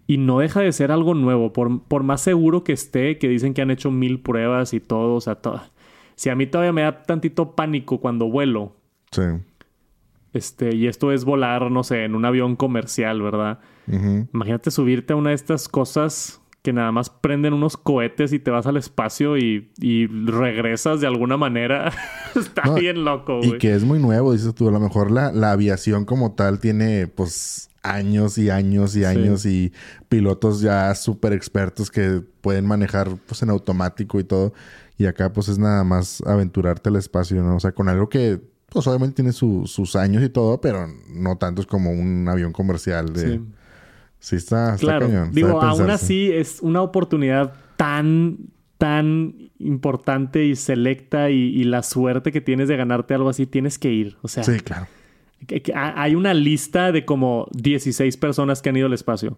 [0.07, 3.53] y no deja de ser algo nuevo, por, por más seguro que esté, que dicen
[3.53, 5.61] que han hecho mil pruebas y todo, o sea, todo.
[6.15, 8.77] Si a mí todavía me da tantito pánico cuando vuelo.
[9.11, 9.23] Sí.
[10.31, 13.59] Este, y esto es volar, no sé, en un avión comercial, ¿verdad?
[14.33, 18.49] Imagínate subirte a una de estas cosas que nada más prenden unos cohetes y te
[18.49, 19.69] vas al espacio y,
[20.07, 21.91] regresas de alguna manera.
[22.35, 23.55] Está bien loco, güey.
[23.55, 24.69] Y que es muy nuevo, dices tú.
[24.69, 29.73] A lo mejor la, aviación como tal tiene, pues, años y años y años y
[30.07, 34.53] pilotos ya súper expertos que pueden manejar, pues, en automático y todo.
[34.97, 37.57] Y acá, pues, es nada más aventurarte al espacio, ¿no?
[37.57, 38.39] O sea, con algo que,
[38.69, 43.11] pues, obviamente tiene sus años y todo, pero no tanto es como un avión comercial
[43.11, 43.33] de...
[43.33, 43.41] Sí,
[44.31, 45.09] está, claro.
[45.31, 48.37] Digo, aún así es una oportunidad tan,
[48.77, 53.91] tan importante y selecta y, la suerte que tienes de ganarte algo así, tienes que
[53.91, 54.15] ir.
[54.21, 54.87] O sea, sí, claro.
[55.75, 59.37] Hay una lista de como 16 personas que han ido al espacio.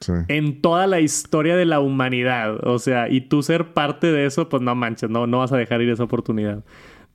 [0.00, 0.12] Sí.
[0.28, 2.66] En toda la historia de la humanidad.
[2.66, 5.58] O sea, y tú ser parte de eso, pues no manches, no, no vas a
[5.58, 6.64] dejar ir esa oportunidad.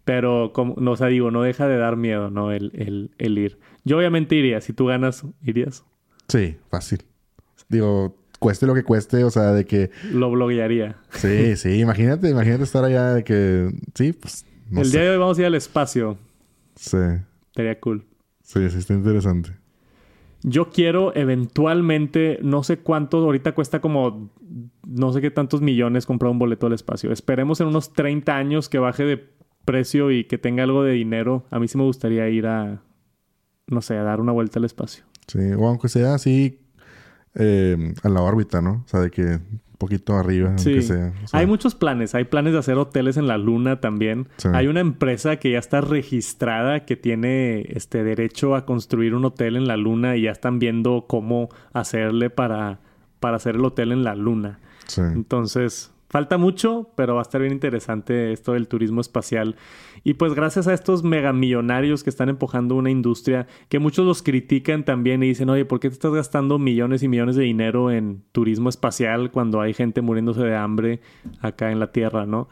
[0.05, 2.51] Pero, como, no, o sea, digo, no deja de dar miedo, ¿no?
[2.51, 3.59] El, el, el ir.
[3.83, 4.61] Yo obviamente iría.
[4.61, 5.85] Si tú ganas, ¿irías?
[6.29, 7.03] Sí, fácil.
[7.67, 9.91] Digo, cueste lo que cueste, o sea, de que...
[10.11, 10.95] Lo bloguearía.
[11.11, 13.71] Sí, sí, imagínate, imagínate estar allá de que...
[13.93, 14.45] Sí, pues...
[14.71, 16.17] El día de hoy vamos a ir al espacio.
[16.75, 16.97] Sí.
[17.55, 18.05] Sería cool.
[18.43, 19.51] Sí, sí, está interesante.
[20.41, 24.31] Yo quiero eventualmente, no sé cuánto, ahorita cuesta como
[24.87, 27.11] no sé qué tantos millones comprar un boleto al espacio.
[27.11, 29.29] Esperemos en unos 30 años que baje de
[29.65, 31.45] precio y que tenga algo de dinero.
[31.49, 32.81] A mí sí me gustaría ir a,
[33.67, 35.03] no sé, a dar una vuelta al espacio.
[35.29, 36.59] Sí, o aunque sea así
[37.35, 38.83] eh, a la órbita, ¿no?
[38.85, 42.15] O sea, de que un poquito arriba, aunque sea, Hay muchos planes.
[42.15, 44.27] Hay planes de hacer hoteles en la luna también.
[44.53, 49.55] Hay una empresa que ya está registrada que tiene este derecho a construir un hotel
[49.55, 52.79] en la luna y ya están viendo cómo hacerle para,
[53.19, 54.59] para hacer el hotel en la luna.
[54.97, 59.55] Entonces, Falta mucho, pero va a estar bien interesante esto del turismo espacial.
[60.03, 64.83] Y pues gracias a estos megamillonarios que están empujando una industria que muchos los critican
[64.83, 68.23] también y dicen, oye, ¿por qué te estás gastando millones y millones de dinero en
[68.31, 70.99] turismo espacial cuando hay gente muriéndose de hambre
[71.41, 72.49] acá en la Tierra, ¿no?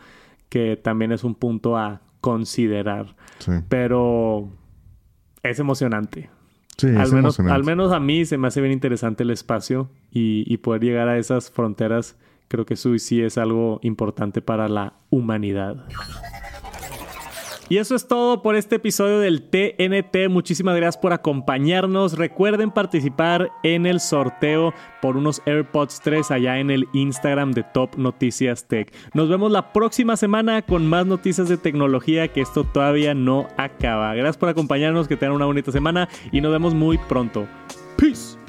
[0.49, 3.15] Que también es un punto a considerar.
[3.69, 4.49] Pero
[5.41, 6.29] es emocionante.
[6.77, 7.55] Sí, al, es menos, emocionante.
[7.55, 11.07] al menos a mí se me hace bien interesante el espacio y, y poder llegar
[11.07, 15.85] a esas fronteras creo que eso sí es algo importante para la humanidad.
[17.69, 20.29] Y eso es todo por este episodio del TNT.
[20.29, 22.17] Muchísimas gracias por acompañarnos.
[22.17, 27.97] Recuerden participar en el sorteo por unos AirPods 3 allá en el Instagram de Top
[27.97, 28.93] Noticias Tech.
[29.13, 34.15] Nos vemos la próxima semana con más noticias de tecnología que esto todavía no acaba.
[34.15, 37.47] Gracias por acompañarnos, que tengan una bonita semana y nos vemos muy pronto.
[37.97, 38.46] Peace.